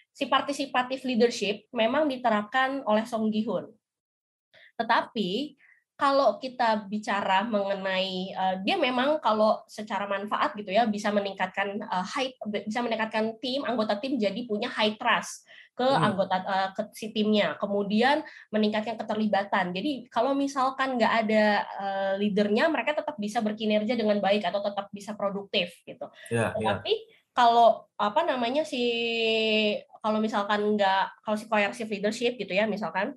Si 0.10 0.26
partisipatif 0.26 1.06
leadership 1.06 1.70
memang 1.70 2.10
diterapkan 2.10 2.82
oleh 2.90 3.06
Song 3.06 3.30
Gi 3.30 3.46
Hun 3.46 3.70
tetapi 4.82 5.54
kalau 6.02 6.42
kita 6.42 6.90
bicara 6.90 7.46
mengenai 7.46 8.34
uh, 8.34 8.56
dia 8.66 8.74
memang 8.82 9.22
kalau 9.22 9.62
secara 9.70 10.10
manfaat 10.10 10.58
gitu 10.58 10.74
ya 10.74 10.90
bisa 10.90 11.14
meningkatkan 11.14 11.78
uh, 11.86 12.02
high 12.02 12.34
bisa 12.66 12.82
meningkatkan 12.82 13.38
tim 13.38 13.62
anggota 13.62 14.02
tim 14.02 14.18
jadi 14.18 14.42
punya 14.50 14.66
high 14.74 14.98
trust 14.98 15.46
ke 15.78 15.86
Hmm. 15.88 16.04
anggota 16.04 16.42
uh, 16.42 16.70
ke 16.74 16.90
si 16.98 17.14
timnya 17.14 17.54
kemudian 17.62 18.26
meningkatkan 18.50 18.98
keterlibatan 18.98 19.72
jadi 19.72 20.10
kalau 20.10 20.34
misalkan 20.34 20.98
nggak 20.98 21.14
ada 21.26 21.46
uh, 21.80 22.14
leadernya 22.18 22.68
mereka 22.68 22.98
tetap 22.98 23.16
bisa 23.22 23.40
berkinerja 23.40 23.94
dengan 23.94 24.18
baik 24.20 24.42
atau 24.42 24.60
tetap 24.66 24.90
bisa 24.90 25.14
produktif 25.14 25.72
gitu 25.86 26.10
Ya, 26.34 26.52
ya. 26.58 26.76
tapi 26.76 26.98
kalau 27.32 27.88
apa 27.96 28.26
namanya 28.28 28.68
si 28.68 28.84
kalau 30.04 30.20
misalkan 30.20 30.76
nggak 30.76 31.24
kalau 31.24 31.38
si 31.40 31.46
coercive 31.48 31.94
leadership 31.94 32.36
gitu 32.36 32.52
ya 32.52 32.68
misalkan 32.68 33.16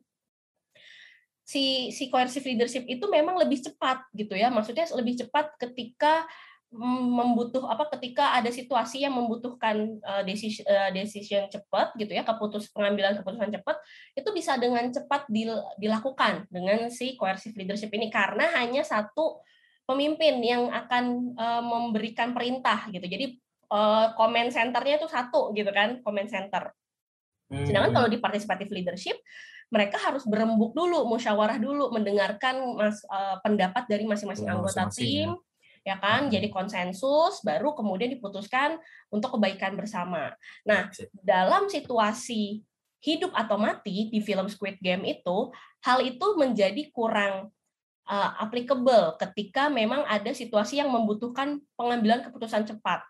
si 1.44 1.92
si 1.92 2.08
coercive 2.08 2.56
leadership 2.56 2.88
itu 2.88 3.04
memang 3.06 3.36
lebih 3.36 3.60
cepat 3.60 4.08
gitu 4.16 4.32
ya. 4.32 4.48
Maksudnya 4.48 4.88
lebih 4.96 5.20
cepat 5.20 5.52
ketika 5.60 6.24
mm, 6.72 7.04
membutuh 7.20 7.68
apa 7.68 7.92
ketika 7.92 8.32
ada 8.32 8.48
situasi 8.48 9.04
yang 9.04 9.12
membutuhkan 9.12 10.00
uh, 10.00 10.24
decision, 10.24 10.64
uh, 10.64 10.88
decision 10.90 11.44
cepat 11.52 11.92
gitu 12.00 12.16
ya 12.16 12.24
keputus 12.24 12.72
pengambilan 12.72 13.20
keputusan 13.20 13.52
cepat 13.60 13.76
itu 14.16 14.28
bisa 14.32 14.56
dengan 14.56 14.88
cepat 14.88 15.28
dil- 15.28 15.68
dilakukan 15.76 16.48
dengan 16.48 16.88
si 16.88 17.12
coercive 17.20 17.54
leadership 17.60 17.92
ini. 17.92 18.08
Karena 18.08 18.48
hanya 18.56 18.80
satu 18.80 19.44
pemimpin 19.84 20.40
yang 20.40 20.72
akan 20.72 21.36
uh, 21.36 21.60
memberikan 21.60 22.32
perintah 22.32 22.88
gitu. 22.88 23.04
Jadi 23.04 23.36
uh, 23.68 24.16
comment 24.16 24.48
centernya 24.48 24.96
itu 24.96 25.08
satu 25.12 25.52
gitu 25.52 25.68
kan 25.76 26.00
comment 26.00 26.24
center. 26.24 26.72
Sedangkan 27.52 27.92
Hmm. 27.92 27.96
kalau 28.00 28.08
di 28.08 28.18
participative 28.18 28.72
leadership, 28.72 29.20
mereka 29.72 29.96
harus 30.00 30.24
berembuk 30.24 30.72
dulu, 30.76 31.08
musyawarah 31.08 31.56
dulu, 31.60 31.92
mendengarkan 31.92 32.60
mas, 32.76 33.00
eh, 33.04 33.36
pendapat 33.40 33.84
dari 33.88 34.04
masing-masing 34.04 34.48
anggota 34.48 34.88
tim, 34.92 35.36
ya 35.84 36.00
kan? 36.00 36.26
Mhm. 36.26 36.32
Jadi 36.32 36.48
konsensus, 36.48 37.44
baru 37.44 37.76
kemudian 37.76 38.10
diputuskan 38.12 38.80
untuk 39.12 39.36
kebaikan 39.38 39.76
bersama. 39.76 40.32
Nah, 40.64 40.88
dalam 41.20 41.68
situasi 41.68 42.64
hidup 43.04 43.36
atau 43.36 43.60
mati 43.60 44.08
di 44.08 44.20
film 44.24 44.48
Squid 44.48 44.80
Game 44.80 45.04
itu, 45.04 45.52
hal 45.84 46.00
itu 46.00 46.26
menjadi 46.40 46.88
kurang 46.90 47.52
eh, 48.04 48.30
applicable 48.36 49.16
ketika 49.16 49.72
memang 49.72 50.04
ada 50.04 50.28
situasi 50.36 50.76
yang 50.76 50.92
membutuhkan 50.92 51.56
pengambilan 51.72 52.20
keputusan 52.20 52.68
cepat. 52.68 53.00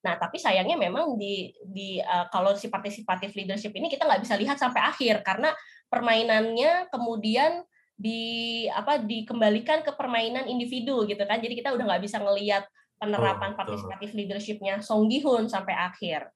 Nah, 0.00 0.16
tapi 0.16 0.40
sayangnya 0.40 0.80
memang 0.80 1.20
di 1.20 1.52
di 1.60 2.00
uh, 2.00 2.26
kalau 2.32 2.56
si 2.56 2.72
participative 2.72 3.36
leadership 3.36 3.72
ini 3.76 3.92
kita 3.92 4.08
nggak 4.08 4.24
bisa 4.24 4.34
lihat 4.40 4.56
sampai 4.56 4.80
akhir 4.80 5.20
karena 5.20 5.52
permainannya 5.92 6.88
kemudian 6.88 7.60
di 8.00 8.64
apa 8.72 8.96
dikembalikan 8.96 9.84
ke 9.84 9.92
permainan 9.92 10.48
individu 10.48 11.04
gitu 11.04 11.20
kan. 11.28 11.36
Jadi 11.36 11.60
kita 11.60 11.76
udah 11.76 11.84
nggak 11.84 12.02
bisa 12.08 12.16
ngelihat 12.16 12.64
penerapan 12.96 13.52
betul. 13.52 13.58
participative 13.60 14.12
leadership-nya 14.16 14.80
Song 14.80 15.08
Gi 15.12 15.20
Hun 15.20 15.52
sampai 15.52 15.76
akhir. 15.76 16.32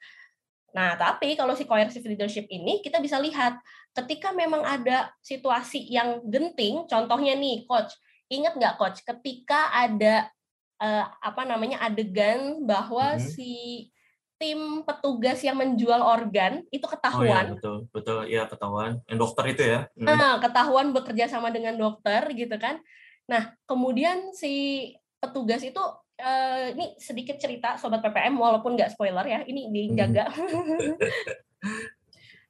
Nah, 0.74 0.98
tapi 0.98 1.38
kalau 1.38 1.54
si 1.54 1.64
coercive 1.64 2.04
leadership 2.04 2.50
ini 2.50 2.82
kita 2.82 2.98
bisa 2.98 3.16
lihat 3.22 3.56
ketika 3.94 4.34
memang 4.34 4.60
ada 4.66 5.08
situasi 5.22 5.86
yang 5.86 6.20
genting, 6.26 6.84
contohnya 6.90 7.38
nih 7.38 7.62
coach, 7.64 7.94
ingat 8.26 8.58
nggak 8.58 8.74
coach 8.76 9.00
ketika 9.06 9.70
ada 9.70 10.28
eh, 10.84 11.04
apa 11.08 11.42
namanya 11.48 11.80
adegan 11.80 12.60
bahwa 12.68 13.16
Mhm. 13.16 13.24
si 13.24 13.52
tim 14.36 14.82
petugas 14.84 15.40
yang 15.40 15.56
menjual 15.56 16.02
organ 16.04 16.60
itu 16.68 16.84
Oh 16.84 16.90
iya, 16.90 16.92
ketahuan, 16.92 17.46
betul. 17.56 17.76
Betul, 17.94 18.18
ya 18.28 18.42
ketahuan. 18.44 18.92
Yang 19.08 19.18
dokter 19.24 19.44
itu 19.48 19.62
ya. 19.64 19.80
Hmm. 19.96 20.04
nah 20.04 20.32
ketahuan 20.42 20.92
bekerja 20.92 21.24
sama 21.30 21.48
dengan 21.48 21.78
dokter 21.80 22.20
gitu 22.36 22.52
kan. 22.60 22.82
Nah 23.24 23.56
kemudian 23.64 24.34
si 24.36 24.52
petugas 25.22 25.64
itu 25.64 25.80
eh, 26.20 26.76
ini 26.76 26.94
sedikit 27.00 27.40
cerita 27.40 27.74
sobat 27.80 28.04
PPM 28.04 28.36
walaupun 28.36 28.76
nggak 28.76 28.92
spoiler 28.92 29.24
ya, 29.24 29.40
ini 29.48 29.70
dijaga. 29.72 30.28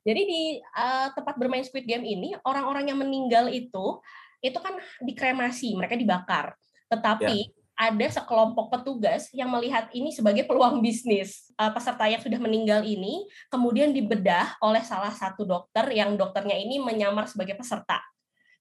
Jadi 0.05 0.23
di 0.29 0.43
eh, 0.61 1.09
tempat 1.15 1.35
bermain 1.39 1.65
Squid 1.65 1.87
Game 1.87 2.05
ini 2.05 2.35
orang-orang 2.45 2.91
yang 2.91 2.99
meninggal 3.01 3.49
itu 3.49 4.03
itu 4.45 4.59
kan 4.61 4.77
dikremasi, 5.01 5.73
mereka 5.73 5.97
dibakar. 5.97 6.53
Tetapi 6.93 7.64
ada 7.75 8.07
sekelompok 8.07 8.71
petugas 8.71 9.27
yang 9.35 9.51
melihat 9.51 9.91
ini 9.91 10.15
sebagai 10.15 10.47
peluang 10.47 10.79
bisnis. 10.79 11.51
Eh, 11.59 11.73
peserta 11.75 12.07
yang 12.07 12.23
sudah 12.23 12.39
meninggal 12.39 12.87
ini 12.87 13.27
kemudian 13.51 13.91
dibedah 13.91 14.55
oleh 14.63 14.83
salah 14.87 15.11
satu 15.11 15.43
dokter 15.43 15.83
yang 15.91 16.15
dokternya 16.15 16.55
ini 16.55 16.79
menyamar 16.79 17.27
sebagai 17.27 17.59
peserta. 17.59 17.99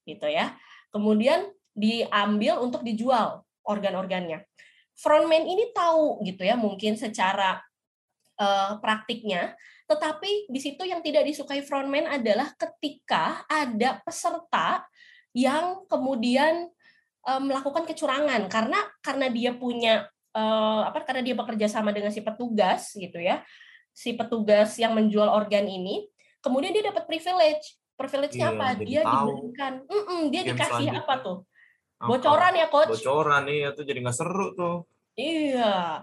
Gitu 0.02 0.26
ya. 0.26 0.54
Kemudian 0.90 1.46
diambil 1.74 2.62
untuk 2.62 2.82
dijual 2.82 3.42
organ-organnya. 3.62 4.42
Frontman 4.94 5.42
ini 5.42 5.74
tahu 5.74 6.22
gitu 6.22 6.46
ya, 6.46 6.54
mungkin 6.54 6.94
secara 6.94 7.58
eh, 8.38 8.72
praktiknya 8.78 9.54
tetapi 9.84 10.48
di 10.48 10.60
situ 10.60 10.80
yang 10.88 11.04
tidak 11.04 11.28
disukai 11.28 11.60
frontman 11.60 12.08
adalah 12.08 12.48
ketika 12.56 13.44
ada 13.44 14.00
peserta 14.00 14.80
yang 15.36 15.84
kemudian 15.92 16.72
eh, 17.24 17.40
melakukan 17.42 17.84
kecurangan 17.88 18.46
karena 18.52 18.78
karena 19.00 19.26
dia 19.32 19.50
punya 19.56 20.04
eh, 20.32 20.80
apa 20.84 21.04
karena 21.04 21.22
dia 21.24 21.34
bekerja 21.36 21.66
sama 21.68 21.90
dengan 21.90 22.12
si 22.12 22.20
petugas 22.20 22.92
gitu 22.94 23.16
ya 23.20 23.40
si 23.94 24.12
petugas 24.14 24.74
yang 24.76 24.92
menjual 24.94 25.30
organ 25.30 25.64
ini 25.64 26.04
kemudian 26.44 26.74
dia 26.74 26.90
dapat 26.90 27.06
privilege 27.08 27.78
privilege-nya 27.94 28.50
Iya, 28.50 28.58
apa 28.58 28.66
dia 28.82 29.00
tahu 29.06 29.14
diberikan 29.14 29.72
Mm-mm, 29.86 30.20
dia 30.34 30.42
game 30.42 30.48
dikasih 30.58 30.70
selanjutnya. 30.90 31.02
apa 31.06 31.14
tuh 31.22 31.38
bocoran 32.04 32.52
ya 32.52 32.66
coach 32.68 32.90
Bocoran 33.00 33.44
iya 33.48 33.68
tuh 33.72 33.84
jadi 33.86 33.98
nggak 34.04 34.16
seru 34.16 34.52
tuh. 34.52 34.84
Iya, 35.14 36.02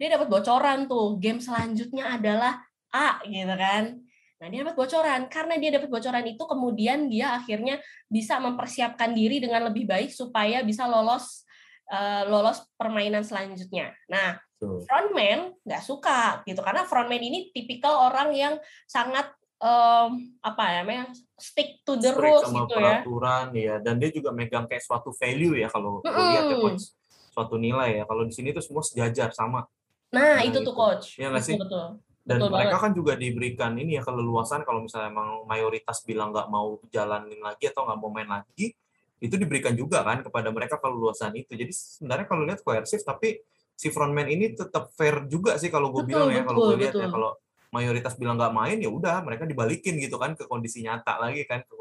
dia 0.00 0.08
dapat 0.16 0.28
bocoran 0.32 0.88
tuh. 0.88 1.20
Game 1.20 1.38
selanjutnya 1.38 2.16
adalah 2.16 2.64
A 2.88 3.20
gitu 3.28 3.54
kan. 3.54 4.00
Nah 4.38 4.46
dia 4.50 4.62
dapat 4.62 4.76
bocoran. 4.78 5.20
Karena 5.26 5.54
dia 5.58 5.70
dapat 5.74 5.90
bocoran 5.90 6.24
itu 6.26 6.42
kemudian 6.46 7.10
dia 7.10 7.34
akhirnya 7.38 7.82
bisa 8.06 8.38
mempersiapkan 8.38 9.10
diri 9.12 9.42
dengan 9.42 9.66
lebih 9.70 9.84
baik 9.86 10.10
supaya 10.14 10.62
bisa 10.62 10.86
lolos 10.86 11.42
eh, 11.90 12.22
lolos 12.26 12.62
permainan 12.78 13.26
selanjutnya. 13.26 13.94
Nah 14.10 14.38
Tuh. 14.58 14.82
frontman 14.86 15.54
nggak 15.62 15.82
suka 15.86 16.42
gitu 16.42 16.58
karena 16.66 16.82
frontman 16.82 17.22
ini 17.22 17.54
tipikal 17.54 18.10
orang 18.10 18.34
yang 18.34 18.54
sangat 18.90 19.30
em, 19.62 20.34
apa 20.42 20.64
ya 20.66 20.82
namanya 20.82 21.14
stick 21.38 21.78
to 21.86 21.94
the 21.94 22.10
rules 22.10 22.42
sama 22.42 22.66
gitu 22.66 22.74
ya. 22.74 23.02
peraturan 23.02 23.46
ya 23.54 23.74
dan 23.78 24.02
dia 24.02 24.10
juga 24.10 24.34
megang 24.34 24.66
kayak 24.66 24.82
suatu 24.82 25.14
value 25.14 25.62
ya 25.62 25.70
kalau 25.70 26.02
gue 26.02 26.10
lihat 26.10 26.50
ya 26.50 26.56
coach 26.58 26.90
suatu 27.30 27.54
nilai 27.54 28.02
ya 28.02 28.04
kalau 28.10 28.26
di 28.26 28.34
sini 28.34 28.50
tuh 28.50 28.58
semua 28.58 28.82
sejajar 28.82 29.30
sama 29.30 29.62
Nah 30.08 30.40
Nah, 30.40 30.44
itu 30.44 30.58
tuh 30.64 30.72
gitu. 30.72 30.72
coach. 30.72 31.06
Iya 31.20 31.28
nggak 31.32 31.44
betul 31.44 31.52
sih? 31.52 31.56
betul. 31.60 31.86
Dan 32.28 32.44
Betul 32.44 32.52
mereka 32.52 32.76
banget. 32.76 32.84
kan 32.84 32.92
juga 32.92 33.12
diberikan 33.16 33.72
ini 33.80 33.96
ya 33.96 34.02
keleluasan 34.04 34.60
kalau 34.68 34.84
misalnya 34.84 35.08
emang 35.08 35.48
mayoritas 35.48 36.04
bilang 36.04 36.28
nggak 36.28 36.52
mau 36.52 36.76
jalanin 36.92 37.40
lagi 37.40 37.72
atau 37.72 37.88
nggak 37.88 37.98
mau 37.98 38.12
main 38.12 38.28
lagi 38.28 38.76
itu 39.18 39.34
diberikan 39.34 39.72
juga 39.72 40.04
kan 40.04 40.20
kepada 40.20 40.52
mereka 40.52 40.76
keleluasan 40.76 41.32
itu. 41.34 41.56
Jadi 41.56 41.72
sebenarnya 41.72 42.26
kalau 42.28 42.44
lihat 42.44 42.60
koersif 42.60 43.00
tapi 43.02 43.40
si 43.72 43.88
frontman 43.88 44.28
ini 44.28 44.52
tetap 44.52 44.92
fair 44.92 45.24
juga 45.24 45.56
sih 45.56 45.72
kalau 45.72 45.88
gue 45.88 46.04
bilang 46.04 46.28
ya 46.28 46.44
kalau 46.44 46.68
gue 46.68 46.76
lihat 46.84 46.94
ya 46.94 47.08
kalau 47.08 47.32
mayoritas 47.72 48.14
bilang 48.20 48.36
nggak 48.36 48.52
main 48.52 48.76
ya 48.76 48.90
udah 48.92 49.24
mereka 49.24 49.48
dibalikin 49.48 49.96
gitu 49.96 50.20
kan 50.20 50.36
ke 50.36 50.44
kondisi 50.44 50.84
nyata 50.84 51.20
lagi 51.20 51.46
kan 51.48 51.64
ke, 51.64 51.74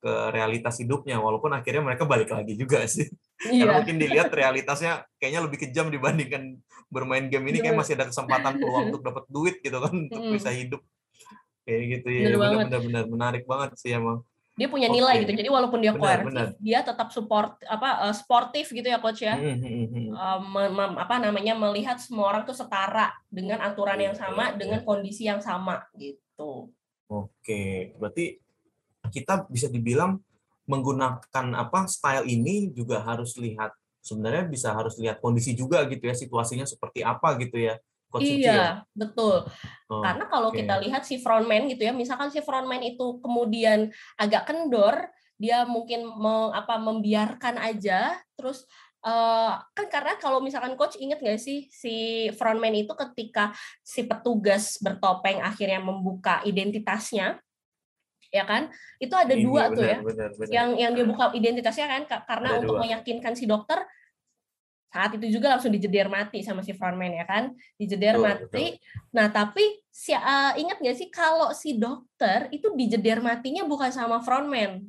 ke 0.00 0.12
realitas 0.30 0.78
hidupnya 0.80 1.18
walaupun 1.20 1.50
akhirnya 1.52 1.82
mereka 1.82 2.06
balik 2.06 2.30
lagi 2.30 2.54
juga 2.54 2.86
sih 2.86 3.08
iya. 3.50 3.64
karena 3.66 3.74
mungkin 3.80 3.96
dilihat 4.00 4.30
realitasnya 4.32 5.04
kayaknya 5.20 5.40
lebih 5.44 5.58
kejam 5.68 5.86
dibandingkan 5.92 6.58
bermain 6.88 7.26
game 7.28 7.44
ini. 7.50 7.58
Kayak 7.60 7.78
masih 7.80 7.94
ada 7.98 8.06
kesempatan 8.08 8.56
peluang 8.60 8.92
untuk 8.92 9.02
dapat 9.04 9.24
duit 9.28 9.58
gitu 9.60 9.78
kan 9.80 9.92
untuk 9.92 10.20
bisa 10.32 10.50
hidup. 10.54 10.80
Kayak 11.64 11.82
gitu 12.00 12.08
ya 12.12 12.36
benar-benar 12.36 13.04
menarik 13.08 13.44
banget 13.44 13.76
sih 13.80 13.92
emang. 13.96 14.22
Dia 14.54 14.70
punya 14.70 14.86
nilai 14.86 15.18
okay. 15.18 15.22
gitu. 15.26 15.32
Jadi 15.34 15.50
walaupun 15.50 15.82
dia 15.82 15.92
koertif 15.98 16.54
dia 16.62 16.80
tetap 16.86 17.10
support 17.10 17.58
apa 17.66 18.06
uh, 18.06 18.14
sportif 18.14 18.70
gitu 18.70 18.86
ya 18.86 19.02
coach 19.02 19.26
ya. 19.26 19.34
Mm 19.34 19.58
-hmm. 19.58 20.06
uh, 20.14 20.38
mem, 20.38 20.70
mem, 20.70 20.92
apa 20.94 21.18
namanya 21.18 21.58
melihat 21.58 21.98
semua 21.98 22.30
orang 22.30 22.46
tuh 22.46 22.54
setara 22.54 23.10
dengan 23.26 23.58
aturan 23.66 23.98
yang 23.98 24.14
sama 24.14 24.54
dengan 24.54 24.86
kondisi 24.86 25.26
yang 25.26 25.42
sama 25.42 25.82
gitu. 25.98 26.70
Oke. 27.10 27.34
Okay. 27.42 27.74
berarti 27.98 28.38
kita 29.10 29.44
bisa 29.50 29.68
dibilang 29.68 30.22
menggunakan 30.64 31.46
apa 31.54 31.84
style 31.86 32.24
ini 32.28 32.72
juga 32.72 33.04
harus 33.04 33.36
lihat 33.36 33.72
sebenarnya 34.04 34.44
bisa 34.48 34.72
harus 34.72 34.96
lihat 35.00 35.20
kondisi 35.20 35.56
juga 35.56 35.84
gitu 35.88 36.04
ya 36.08 36.14
situasinya 36.16 36.68
seperti 36.68 37.00
apa 37.00 37.36
gitu 37.40 37.56
ya 37.56 37.76
Coach 38.14 38.30
iya, 38.30 38.54
ya? 38.54 38.70
betul. 38.94 39.42
Oh, 39.90 39.98
Karena 39.98 40.30
kalau 40.30 40.54
okay. 40.54 40.62
kita 40.62 40.78
lihat 40.86 41.02
si 41.02 41.18
frontman 41.18 41.66
gitu 41.66 41.82
ya, 41.82 41.90
misalkan 41.90 42.30
si 42.30 42.38
frontman 42.46 42.78
itu 42.86 43.18
kemudian 43.18 43.90
agak 44.14 44.46
kendor, 44.46 45.10
dia 45.34 45.66
mungkin 45.66 46.06
me, 46.06 46.54
apa 46.54 46.78
membiarkan 46.78 47.58
aja, 47.58 48.14
terus 48.38 48.70
uh, 49.02 49.58
kan 49.74 49.86
karena 49.90 50.14
kalau 50.22 50.38
misalkan 50.38 50.78
coach 50.78 50.94
inget 51.02 51.18
nggak 51.18 51.42
sih 51.42 51.66
si 51.74 52.30
frontman 52.38 52.78
itu 52.78 52.94
ketika 52.94 53.50
si 53.82 54.06
petugas 54.06 54.78
bertopeng 54.78 55.42
akhirnya 55.42 55.82
membuka 55.82 56.38
identitasnya, 56.46 57.42
ya 58.34 58.42
kan? 58.42 58.66
Itu 58.98 59.14
ada 59.14 59.30
Ini, 59.30 59.46
dua 59.46 59.70
benar, 59.70 59.76
tuh 59.78 59.84
ya, 59.86 59.98
benar, 60.02 60.30
benar. 60.34 60.50
yang 60.50 60.68
yang 60.74 60.92
dia 60.98 61.06
buka 61.06 61.30
identitasnya 61.30 61.86
kan 61.86 62.02
karena 62.26 62.48
ada 62.50 62.58
untuk 62.66 62.76
dua. 62.76 62.82
meyakinkan 62.82 63.38
si 63.38 63.46
dokter 63.46 63.86
saat 64.94 65.10
itu 65.18 65.26
juga 65.26 65.58
langsung 65.58 65.74
dijeder 65.74 66.06
mati 66.06 66.46
sama 66.46 66.62
si 66.62 66.70
frontman 66.70 67.18
ya 67.18 67.26
kan 67.26 67.50
dijeder 67.74 68.14
betul, 68.14 68.26
mati 68.30 68.78
betul. 68.78 69.10
nah 69.10 69.26
tapi 69.26 69.82
si 69.90 70.14
uh, 70.14 70.54
ingat 70.54 70.78
nggak 70.78 70.94
sih 70.94 71.10
kalau 71.10 71.50
si 71.50 71.74
dokter 71.74 72.46
itu 72.54 72.70
dijeder 72.70 73.18
matinya 73.18 73.66
bukan 73.66 73.90
sama 73.90 74.22
frontman 74.22 74.86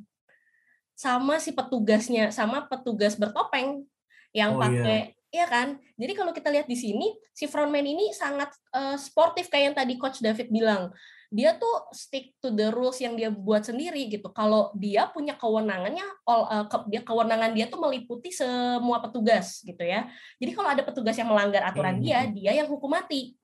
sama 0.94 1.42
si 1.42 1.50
petugasnya 1.50 2.30
sama 2.30 2.70
petugas 2.70 3.18
bertopeng 3.18 3.82
yang 4.30 4.54
oh, 4.54 4.62
pakai 4.62 5.18
iya. 5.34 5.42
ya 5.42 5.46
kan 5.50 5.74
jadi 5.98 6.12
kalau 6.14 6.30
kita 6.30 6.54
lihat 6.54 6.70
di 6.70 6.78
sini 6.78 7.10
si 7.34 7.50
frontman 7.50 7.82
ini 7.82 8.14
sangat 8.14 8.54
uh, 8.78 8.94
sportif 8.94 9.50
kayak 9.50 9.74
yang 9.74 9.76
tadi 9.76 9.94
coach 9.98 10.22
David 10.22 10.54
bilang 10.54 10.94
dia 11.30 11.58
tuh 11.58 11.90
stick 11.90 12.34
to 12.38 12.54
the 12.54 12.70
rules 12.70 12.98
yang 13.02 13.18
dia 13.18 13.30
buat 13.32 13.66
sendiri 13.66 14.06
gitu. 14.06 14.30
Kalau 14.30 14.70
dia 14.78 15.10
punya 15.10 15.34
kewenangannya, 15.34 16.06
all, 16.26 16.42
uh, 16.46 16.64
ke, 16.70 16.76
dia 16.90 17.02
kewenangan 17.02 17.50
dia 17.52 17.66
tuh 17.66 17.82
meliputi 17.82 18.30
semua 18.30 19.02
petugas 19.02 19.62
gitu 19.66 19.82
ya. 19.82 20.06
Jadi 20.38 20.50
kalau 20.54 20.68
ada 20.70 20.82
petugas 20.86 21.16
yang 21.18 21.30
melanggar 21.30 21.66
aturan 21.66 21.98
hmm. 21.98 22.04
dia, 22.04 22.18
dia 22.30 22.52
yang 22.62 22.68
hukum 22.70 22.92
mati. 22.92 23.34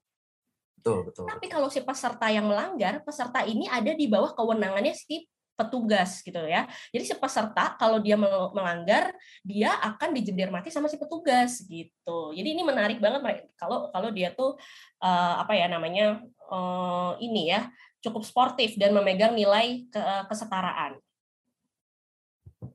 Betul, 0.82 1.06
betul. 1.06 1.24
Tapi 1.30 1.46
kalau 1.46 1.70
si 1.70 1.78
peserta 1.78 2.26
yang 2.26 2.50
melanggar, 2.50 2.98
peserta 3.06 3.46
ini 3.46 3.70
ada 3.70 3.94
di 3.94 4.10
bawah 4.10 4.34
kewenangannya 4.34 4.94
si 4.98 5.22
petugas 5.52 6.24
gitu 6.24 6.42
ya. 6.48 6.66
Jadi 6.90 7.04
si 7.06 7.14
peserta 7.16 7.76
kalau 7.76 8.00
dia 8.00 8.16
melanggar, 8.18 9.12
dia 9.44 9.76
akan 9.78 10.16
dijeder 10.16 10.48
mati 10.48 10.72
sama 10.72 10.88
si 10.88 10.96
petugas 10.96 11.62
gitu. 11.68 12.32
Jadi 12.32 12.48
ini 12.56 12.62
menarik 12.64 12.98
banget 12.98 13.46
kalau 13.54 13.92
kalau 13.92 14.08
dia 14.10 14.32
tuh 14.32 14.56
uh, 15.04 15.34
apa 15.44 15.52
ya 15.54 15.68
namanya 15.68 16.24
uh, 16.50 17.14
ini 17.20 17.52
ya 17.52 17.68
cukup 18.02 18.26
sportif 18.26 18.74
dan 18.76 18.90
memegang 18.92 19.32
nilai 19.36 19.86
ke 19.88 20.02
kesetaraan. 20.26 20.98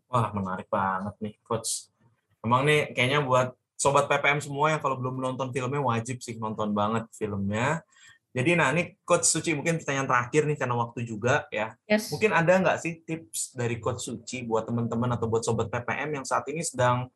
Wah 0.08 0.32
menarik 0.32 0.72
banget 0.72 1.16
nih 1.20 1.36
coach. 1.44 1.92
Emang 2.40 2.64
nih 2.64 2.96
kayaknya 2.96 3.20
buat 3.20 3.52
sobat 3.76 4.08
PPM 4.08 4.40
semua 4.40 4.74
yang 4.74 4.82
kalau 4.82 4.96
belum 4.98 5.20
nonton 5.20 5.52
filmnya 5.52 5.84
wajib 5.84 6.24
sih 6.24 6.40
nonton 6.40 6.72
banget 6.72 7.06
filmnya. 7.14 7.84
Jadi 8.38 8.54
nah 8.54 8.70
ini 8.70 8.94
Coach 9.02 9.26
Suci 9.26 9.58
mungkin 9.58 9.82
pertanyaan 9.82 10.06
terakhir 10.06 10.46
nih 10.46 10.58
karena 10.62 10.78
waktu 10.78 11.10
juga 11.10 11.50
ya. 11.50 11.74
Yes. 11.90 12.14
Mungkin 12.14 12.38
ada 12.38 12.54
nggak 12.62 12.78
sih 12.78 13.02
tips 13.02 13.58
dari 13.58 13.82
Coach 13.82 14.06
Suci 14.06 14.46
buat 14.46 14.70
teman-teman 14.70 15.10
atau 15.18 15.26
buat 15.26 15.42
sobat 15.42 15.74
PPM 15.74 16.22
yang 16.22 16.26
saat 16.26 16.46
ini 16.54 16.62
sedang 16.62 17.10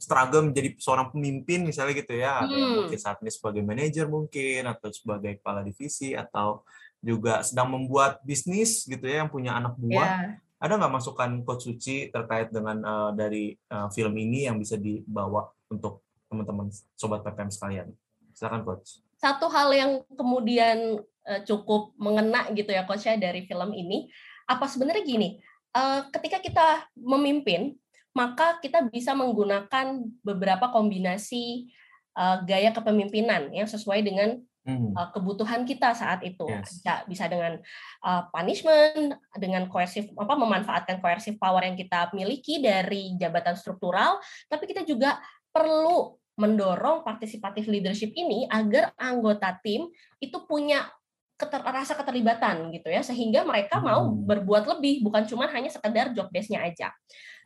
struggle 0.00 0.48
menjadi 0.48 0.72
seorang 0.80 1.12
pemimpin 1.12 1.68
misalnya 1.68 2.00
gitu 2.00 2.16
ya, 2.16 2.44
ada 2.44 2.52
yang 2.52 2.72
hmm. 2.72 2.78
mungkin 2.88 2.98
saat 2.98 3.20
ini 3.20 3.30
sebagai 3.30 3.62
manajer 3.62 4.08
mungkin 4.08 4.62
atau 4.72 4.88
sebagai 4.88 5.38
kepala 5.38 5.60
divisi 5.60 6.16
atau 6.16 6.64
juga 7.04 7.44
sedang 7.44 7.68
membuat 7.76 8.24
bisnis 8.24 8.88
gitu 8.88 9.04
ya 9.04 9.24
yang 9.24 9.30
punya 9.30 9.60
anak 9.60 9.76
buah. 9.76 10.40
Yeah. 10.40 10.40
Ada 10.64 10.80
nggak 10.80 10.92
masukan 10.96 11.30
Coach 11.44 11.68
Suci 11.68 12.08
terkait 12.08 12.48
dengan 12.48 12.80
uh, 12.80 13.10
dari 13.12 13.52
uh, 13.68 13.92
film 13.92 14.16
ini 14.16 14.48
yang 14.48 14.56
bisa 14.56 14.80
dibawa 14.80 15.44
untuk 15.68 16.00
teman-teman 16.32 16.72
sobat 16.96 17.20
PPM 17.20 17.52
sekalian? 17.52 17.88
Silakan 18.32 18.64
Coach. 18.64 19.03
Satu 19.24 19.48
hal 19.48 19.72
yang 19.72 19.92
kemudian 20.12 21.00
uh, 21.00 21.40
cukup 21.48 21.96
mengena 21.96 22.44
gitu 22.52 22.68
ya 22.68 22.84
Coach 22.84 23.08
ya 23.08 23.16
dari 23.16 23.48
film 23.48 23.72
ini, 23.72 24.12
apa 24.44 24.68
sebenarnya 24.68 25.00
gini, 25.00 25.40
uh, 25.72 26.04
ketika 26.12 26.44
kita 26.44 26.84
memimpin 26.92 27.80
maka 28.14 28.62
kita 28.62 28.86
bisa 28.86 29.10
menggunakan 29.10 30.06
beberapa 30.22 30.70
kombinasi 30.70 31.66
uh, 32.14 32.46
gaya 32.46 32.70
kepemimpinan 32.70 33.50
yang 33.50 33.66
sesuai 33.66 34.06
dengan 34.06 34.38
uh, 34.70 35.08
kebutuhan 35.10 35.66
kita 35.66 35.92
saat 35.98 36.22
itu. 36.22 36.46
Yes. 36.46 36.78
Bisa, 36.78 36.92
bisa 37.10 37.24
dengan 37.26 37.58
uh, 38.06 38.22
punishment, 38.30 39.18
dengan 39.34 39.66
koersif 39.66 40.06
apa 40.14 40.34
memanfaatkan 40.38 41.02
coercive 41.02 41.36
power 41.42 41.66
yang 41.66 41.74
kita 41.74 42.14
miliki 42.14 42.62
dari 42.62 43.18
jabatan 43.18 43.58
struktural, 43.58 44.22
tapi 44.46 44.70
kita 44.70 44.86
juga 44.86 45.18
perlu 45.50 46.14
mendorong 46.34 47.06
partisipatif 47.06 47.70
leadership 47.70 48.10
ini 48.14 48.46
agar 48.50 48.90
anggota 48.98 49.54
tim 49.62 49.86
itu 50.18 50.38
punya 50.46 50.86
keter, 51.34 51.62
rasa 51.62 51.94
keterlibatan 51.98 52.70
gitu 52.74 52.90
ya 52.90 53.02
sehingga 53.02 53.42
mereka 53.42 53.78
mau 53.82 54.10
hmm. 54.10 54.26
berbuat 54.26 54.64
lebih 54.76 55.02
bukan 55.02 55.26
cuma 55.26 55.50
hanya 55.50 55.70
sekedar 55.70 56.10
job 56.14 56.30
desk-nya 56.30 56.62
aja. 56.62 56.90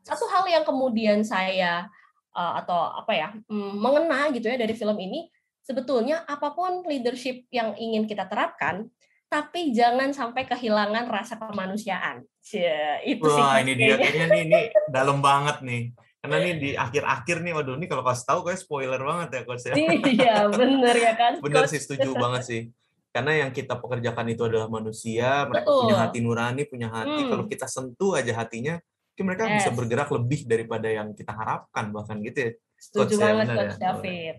Satu 0.04 0.24
hal 0.28 0.48
yang 0.48 0.64
kemudian 0.64 1.20
saya 1.24 1.88
uh, 2.32 2.52
atau 2.64 2.96
apa 2.96 3.12
ya 3.12 3.28
mm, 3.50 3.72
mengena 3.76 4.30
gitu 4.32 4.48
ya 4.48 4.56
dari 4.56 4.72
film 4.72 4.96
ini 4.96 5.28
sebetulnya 5.60 6.24
apa 6.24 6.56
pun 6.56 6.86
leadership 6.88 7.44
yang 7.52 7.76
ingin 7.76 8.08
kita 8.08 8.24
terapkan 8.24 8.88
tapi 9.28 9.76
jangan 9.76 10.08
sampai 10.16 10.48
kehilangan 10.48 11.04
rasa 11.04 11.36
kemanusiaan. 11.36 12.24
Cie, 12.40 13.04
itu 13.04 13.28
Wah, 13.28 13.60
sih. 13.60 13.68
ini 13.68 13.72
dia 13.76 14.00
nih 14.00 14.40
ini 14.48 14.60
dalam 14.88 15.20
banget 15.20 15.60
nih. 15.60 15.92
Karena 16.18 16.36
nih 16.42 16.54
di 16.58 16.70
akhir-akhir 16.74 17.46
nih, 17.46 17.52
waduh 17.54 17.78
nih 17.78 17.86
kalau 17.86 18.02
kasih 18.02 18.26
tahu 18.26 18.40
kayak 18.42 18.58
spoiler 18.58 18.98
banget 18.98 19.28
ya 19.30 19.40
coach 19.46 19.64
ya. 19.70 19.74
Iya, 19.78 20.36
bener 20.50 20.94
ya 20.98 21.12
kan. 21.14 21.32
Bener 21.46 21.64
coach. 21.64 21.72
sih, 21.76 21.80
setuju 21.80 22.10
banget 22.18 22.42
sih 22.42 22.62
karena 23.08 23.32
yang 23.46 23.50
kita 23.50 23.74
pekerjakan 23.80 24.26
itu 24.30 24.42
adalah 24.46 24.68
manusia 24.68 25.48
mereka 25.48 25.66
Betul. 25.66 25.80
punya 25.82 25.96
hati 25.96 26.18
nurani 26.20 26.62
punya 26.68 26.88
hati 26.92 27.20
hmm. 27.24 27.30
kalau 27.32 27.44
kita 27.48 27.66
sentuh 27.66 28.12
aja 28.14 28.32
hatinya 28.36 28.78
mereka 29.18 29.50
yes. 29.50 29.54
bisa 29.58 29.70
bergerak 29.74 30.08
lebih 30.14 30.46
daripada 30.46 30.86
yang 30.86 31.10
kita 31.10 31.34
harapkan 31.34 31.90
bahkan 31.90 32.22
gitu 32.22 32.38
ya 32.38 32.50
setuju 32.78 33.18
coach 33.18 33.24
banget 33.26 33.46
ya, 33.48 33.56
coach 33.58 33.74
ya. 33.74 33.78
David 33.82 34.36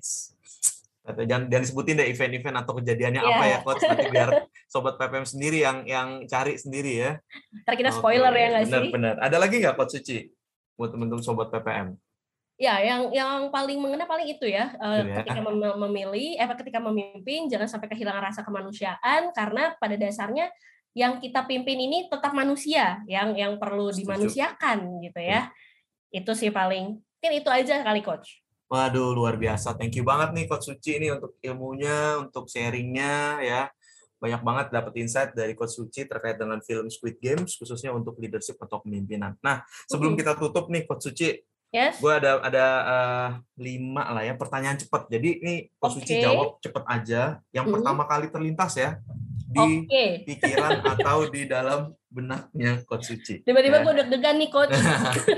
atau 1.10 1.24
jangan, 1.26 1.44
jangan 1.50 1.64
disebutin 1.66 1.96
deh 1.98 2.08
event-event 2.08 2.58
atau 2.62 2.74
kejadiannya 2.78 3.22
yeah. 3.26 3.34
apa 3.34 3.44
ya 3.44 3.58
coach 3.66 3.84
nanti 3.84 4.08
biar 4.14 4.30
sobat 4.70 4.96
PPM 4.96 5.26
sendiri 5.26 5.58
yang 5.66 5.78
yang 5.90 6.10
cari 6.30 6.54
sendiri 6.54 6.92
ya. 7.02 7.12
Ntar 7.66 7.74
kita 7.82 7.90
spoiler 7.90 8.30
okay. 8.30 8.42
ya 8.46 8.48
nggak 8.54 8.62
sih? 8.62 8.74
Benar-benar. 8.78 9.16
Ada 9.18 9.38
lagi 9.42 9.56
nggak 9.58 9.74
coach 9.74 9.98
Suci 9.98 10.30
buat 10.80 10.96
teman-teman 10.96 11.20
sobat 11.20 11.52
PPM? 11.52 12.00
Ya, 12.56 12.80
yang 12.80 13.12
yang 13.12 13.52
paling 13.52 13.80
mengena 13.80 14.04
paling 14.08 14.36
itu 14.36 14.48
ya, 14.48 14.72
uh, 14.80 15.04
ya. 15.04 15.24
ketika 15.24 15.40
mem 15.44 15.60
memilih, 15.80 16.40
eh 16.40 16.48
ketika 16.60 16.80
memimpin 16.80 17.48
jangan 17.48 17.68
sampai 17.68 17.88
kehilangan 17.92 18.32
rasa 18.32 18.44
kemanusiaan 18.44 19.32
karena 19.32 19.76
pada 19.80 19.96
dasarnya 19.96 20.52
yang 20.92 21.24
kita 21.24 21.48
pimpin 21.48 21.80
ini 21.80 22.12
tetap 22.12 22.36
manusia 22.36 23.00
yang 23.08 23.32
yang 23.36 23.56
perlu 23.56 23.92
Setuju. 23.92 24.04
dimanusiakan 24.04 24.80
gitu 25.04 25.20
ya. 25.20 25.52
ya. 26.12 26.20
Itu 26.24 26.36
sih 26.36 26.52
paling 26.52 27.00
mungkin 27.00 27.32
itu 27.36 27.48
aja 27.52 27.80
kali 27.84 28.04
coach. 28.04 28.44
Waduh 28.68 29.16
luar 29.16 29.40
biasa, 29.40 29.80
thank 29.80 29.96
you 29.96 30.04
banget 30.04 30.36
nih 30.36 30.46
coach 30.52 30.68
Suci 30.68 31.00
ini 31.00 31.16
untuk 31.16 31.40
ilmunya, 31.40 32.20
untuk 32.20 32.52
sharingnya 32.52 33.40
ya 33.40 33.62
banyak 34.20 34.42
banget 34.44 34.66
dapat 34.76 34.94
insight 35.00 35.32
dari 35.32 35.56
Coach 35.56 35.80
Suci 35.80 36.04
terkait 36.06 36.36
dengan 36.36 36.60
film 36.60 36.92
Squid 36.92 37.18
Games 37.24 37.56
khususnya 37.56 37.96
untuk 37.96 38.20
leadership 38.20 38.60
atau 38.60 38.84
kepemimpinan. 38.84 39.40
Nah, 39.40 39.64
sebelum 39.88 40.20
kita 40.20 40.36
tutup 40.36 40.68
nih 40.68 40.84
Coach 40.84 41.08
Suci, 41.08 41.40
Yes. 41.70 42.02
Gue 42.02 42.10
ada 42.10 42.42
ada 42.42 42.66
uh, 42.82 43.30
lima 43.62 44.02
lah 44.10 44.26
ya 44.26 44.34
pertanyaan 44.34 44.74
cepat. 44.82 45.06
Jadi 45.06 45.30
ini 45.38 45.54
Coach 45.78 46.02
okay. 46.02 46.18
jawab 46.18 46.58
cepat 46.66 46.82
aja. 46.90 47.38
Yang 47.54 47.66
hmm. 47.70 47.74
pertama 47.78 48.04
kali 48.10 48.28
terlintas 48.34 48.74
ya. 48.74 48.98
di 49.50 49.86
Oke. 49.86 50.06
pikiran 50.30 50.82
atau 50.86 51.26
di 51.30 51.46
dalam 51.50 51.94
benaknya 52.10 52.82
Coach 52.86 53.14
Suci. 53.14 53.46
Tiba-tiba 53.46 53.82
Ya. 53.82 53.86
gue 53.86 53.94
deg-degan 54.02 54.36
nih 54.42 54.50
coach. 54.50 54.74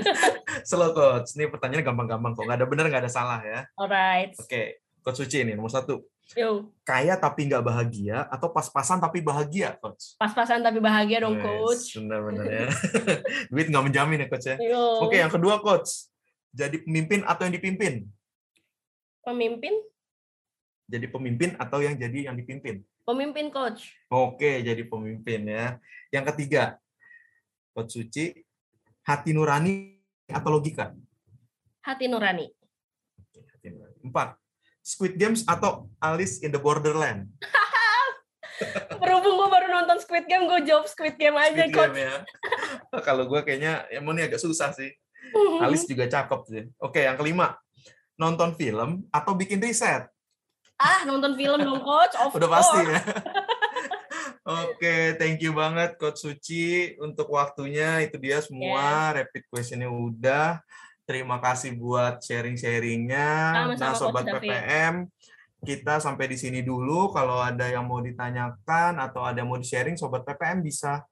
Slow 0.68 0.92
Coach, 0.92 1.36
ini 1.36 1.48
pertanyaannya 1.48 1.84
gampang-gampang 1.84 2.32
kok. 2.36 2.44
Nggak 2.44 2.58
ada 2.60 2.68
benar, 2.68 2.84
nggak 2.92 3.02
ada 3.08 3.12
salah 3.12 3.40
ya. 3.40 3.64
Alright. 3.76 4.36
Oke, 4.36 4.84
Coach 5.00 5.20
Suci 5.20 5.44
ini 5.44 5.52
nomor 5.56 5.72
satu. 5.72 6.00
Yo, 6.32 6.72
Kaya 6.82 7.14
tapi 7.20 7.44
nggak 7.44 7.60
bahagia 7.60 8.24
atau 8.32 8.48
pas-pasan 8.48 8.98
tapi 8.98 9.20
bahagia, 9.20 9.76
Coach? 9.76 10.16
pas-pasan 10.16 10.64
tapi 10.64 10.80
bahagia 10.80 11.20
dong 11.22 11.36
Yes, 11.36 11.44
coach. 11.44 11.84
Benar-benar 12.00 12.46
ya. 12.48 12.66
Duit 13.52 13.66
nggak 13.68 13.84
menjamin 13.84 14.24
ya, 14.24 14.28
Coach 14.32 14.46
ya. 14.48 14.56
Yo. 14.56 15.04
Oke, 15.04 15.20
yang 15.20 15.28
kedua, 15.28 15.60
Coach. 15.60 16.08
Jadi 16.52 16.84
pemimpin 16.84 17.24
atau 17.24 17.44
yang 17.48 17.54
dipimpin? 17.54 18.04
Pemimpin, 19.22 19.74
Jadi 20.90 21.06
pemimpin 21.08 21.56
atau 21.56 21.80
yang 21.80 21.96
jadi 21.96 22.28
yang 22.28 22.36
dipimpin? 22.36 22.84
pemimpin 23.02 23.50
coach. 23.50 23.90
Oke, 24.06 24.62
jadi 24.62 24.82
pemimpin 24.86 25.48
ya. 25.48 25.78
Yang 26.14 26.24
ketiga, 26.34 26.76
Coach 27.72 27.96
Suci, 27.98 28.30
hati 29.02 29.34
nurani 29.34 29.98
atau 30.28 30.50
logika? 30.54 30.92
Hati 31.82 32.06
nurani. 32.06 32.46
Oke, 33.18 33.40
hati 33.48 33.66
nurani. 33.74 33.96
Empat, 34.04 34.38
Squid 34.82 35.14
Games 35.14 35.46
atau 35.46 35.88
Alice 36.02 36.42
in 36.42 36.50
the 36.50 36.58
Borderland? 36.58 37.30
Berhubung 39.02 39.42
gue 39.42 39.48
baru 39.50 39.66
nonton 39.70 39.98
Squid 39.98 40.26
Game, 40.30 40.46
gue 40.46 40.60
jawab 40.66 40.86
Squid 40.86 41.18
Game 41.18 41.34
aja 41.34 41.66
Squid 41.66 41.74
coach. 41.74 41.94
Game 41.94 42.06
ya. 42.06 42.14
Kalau 43.06 43.26
gue 43.26 43.40
kayaknya 43.42 43.86
emang 43.90 44.18
ini 44.18 44.26
agak 44.26 44.42
susah 44.42 44.70
sih. 44.74 44.90
Alice 45.62 45.86
juga 45.86 46.06
cakep 46.06 46.40
sih. 46.46 46.62
Oke, 46.78 47.02
yang 47.02 47.16
kelima, 47.16 47.58
nonton 48.18 48.54
film 48.54 49.06
atau 49.10 49.32
bikin 49.34 49.62
riset? 49.62 50.06
ah, 50.82 51.00
nonton 51.06 51.38
film 51.38 51.62
dong 51.62 51.82
coach. 51.86 52.14
Of 52.18 52.34
Udah 52.34 52.50
pasti 52.50 52.78
ya. 52.82 53.00
Oke, 54.42 55.14
thank 55.22 55.38
you 55.38 55.54
banget 55.54 55.94
Coach 56.02 56.26
Suci 56.26 56.98
untuk 56.98 57.30
waktunya. 57.30 58.02
Itu 58.02 58.18
dia 58.18 58.42
semua 58.42 59.14
rapid 59.14 59.46
questionnya 59.46 59.86
udah. 59.86 60.58
Terima 61.02 61.42
kasih 61.42 61.74
buat 61.74 62.22
sharing-sharingnya. 62.22 63.30
Nah, 63.74 63.94
sobat 63.98 64.22
Coach 64.22 64.38
David. 64.38 64.54
PPM, 64.54 64.94
kita 65.62 65.98
sampai 65.98 66.30
di 66.30 66.38
sini 66.38 66.62
dulu. 66.62 67.10
Kalau 67.10 67.42
ada 67.42 67.66
yang 67.66 67.90
mau 67.90 67.98
ditanyakan 67.98 69.02
atau 69.02 69.26
ada 69.26 69.42
yang 69.42 69.50
mau 69.50 69.58
di-sharing, 69.58 69.98
sobat 69.98 70.22
PPM 70.22 70.62
bisa 70.62 71.02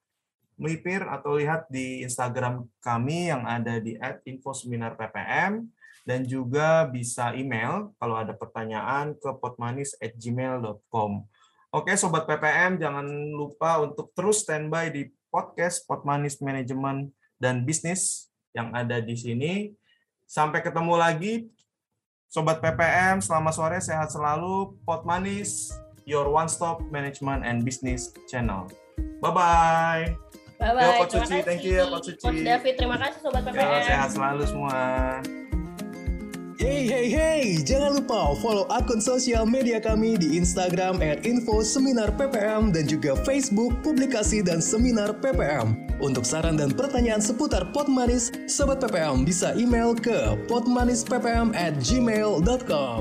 melipir 0.60 1.02
atau 1.08 1.40
lihat 1.40 1.66
di 1.72 2.04
Instagram 2.04 2.68
kami 2.84 3.32
yang 3.32 3.48
ada 3.48 3.80
di 3.80 3.96
@infoseminarppm 4.28 5.64
dan 6.04 6.20
juga 6.28 6.84
bisa 6.84 7.32
email 7.32 7.96
kalau 7.96 8.20
ada 8.20 8.36
pertanyaan 8.36 9.16
ke 9.16 9.30
potmanis@gmail.com. 9.40 11.24
Oke, 11.70 11.94
sobat 11.94 12.26
PPM, 12.26 12.82
jangan 12.82 13.06
lupa 13.30 13.78
untuk 13.80 14.10
terus 14.12 14.42
standby 14.42 14.90
di 14.90 15.06
podcast 15.30 15.86
Potmanis 15.86 16.42
Manajemen 16.42 17.14
dan 17.38 17.62
Bisnis 17.62 18.26
yang 18.50 18.74
ada 18.74 18.98
di 18.98 19.14
sini. 19.14 19.70
Sampai 20.30 20.62
ketemu 20.62 20.94
lagi, 20.94 21.50
sobat 22.30 22.62
PPM. 22.62 23.18
Selamat 23.18 23.50
sore, 23.50 23.82
sehat 23.82 24.14
selalu. 24.14 24.78
Potmanis, 24.86 25.74
your 26.06 26.30
one-stop 26.30 26.86
management 26.94 27.42
and 27.42 27.66
business 27.66 28.14
channel. 28.30 28.70
Bye 29.18 29.34
bye. 29.34 30.06
Bye 30.54 30.70
bye. 30.70 31.02
Yo, 31.02 31.10
Suci, 31.10 31.42
thank 31.42 31.66
you 31.66 31.82
ya, 31.82 31.90
Suci. 31.98 32.14
Coach 32.22 32.46
David, 32.46 32.78
terima 32.78 32.94
kasih 33.02 33.18
sobat 33.26 33.42
PPM. 33.42 33.82
sehat 33.82 34.08
selalu 34.14 34.46
semua. 34.46 34.78
Hey 36.60 36.84
hey 36.84 37.08
hey, 37.08 37.56
jangan 37.64 38.04
lupa 38.04 38.36
follow 38.36 38.68
akun 38.68 39.00
sosial 39.00 39.48
media 39.48 39.80
kami 39.80 40.20
di 40.20 40.36
Instagram 40.36 41.00
@info 41.24 41.64
seminar 41.64 42.12
PPM 42.12 42.68
dan 42.68 42.84
juga 42.84 43.16
Facebook 43.24 43.72
publikasi 43.80 44.44
dan 44.44 44.60
seminar 44.60 45.16
PPM. 45.24 45.72
Untuk 46.04 46.28
saran 46.28 46.60
dan 46.60 46.76
pertanyaan 46.76 47.24
seputar 47.24 47.72
Pot 47.72 47.88
Manis, 47.88 48.28
Sobat 48.44 48.76
PPM 48.76 49.24
bisa 49.24 49.56
email 49.56 49.96
ke 49.96 50.36
potmanisppm@gmail.com. 50.52 53.00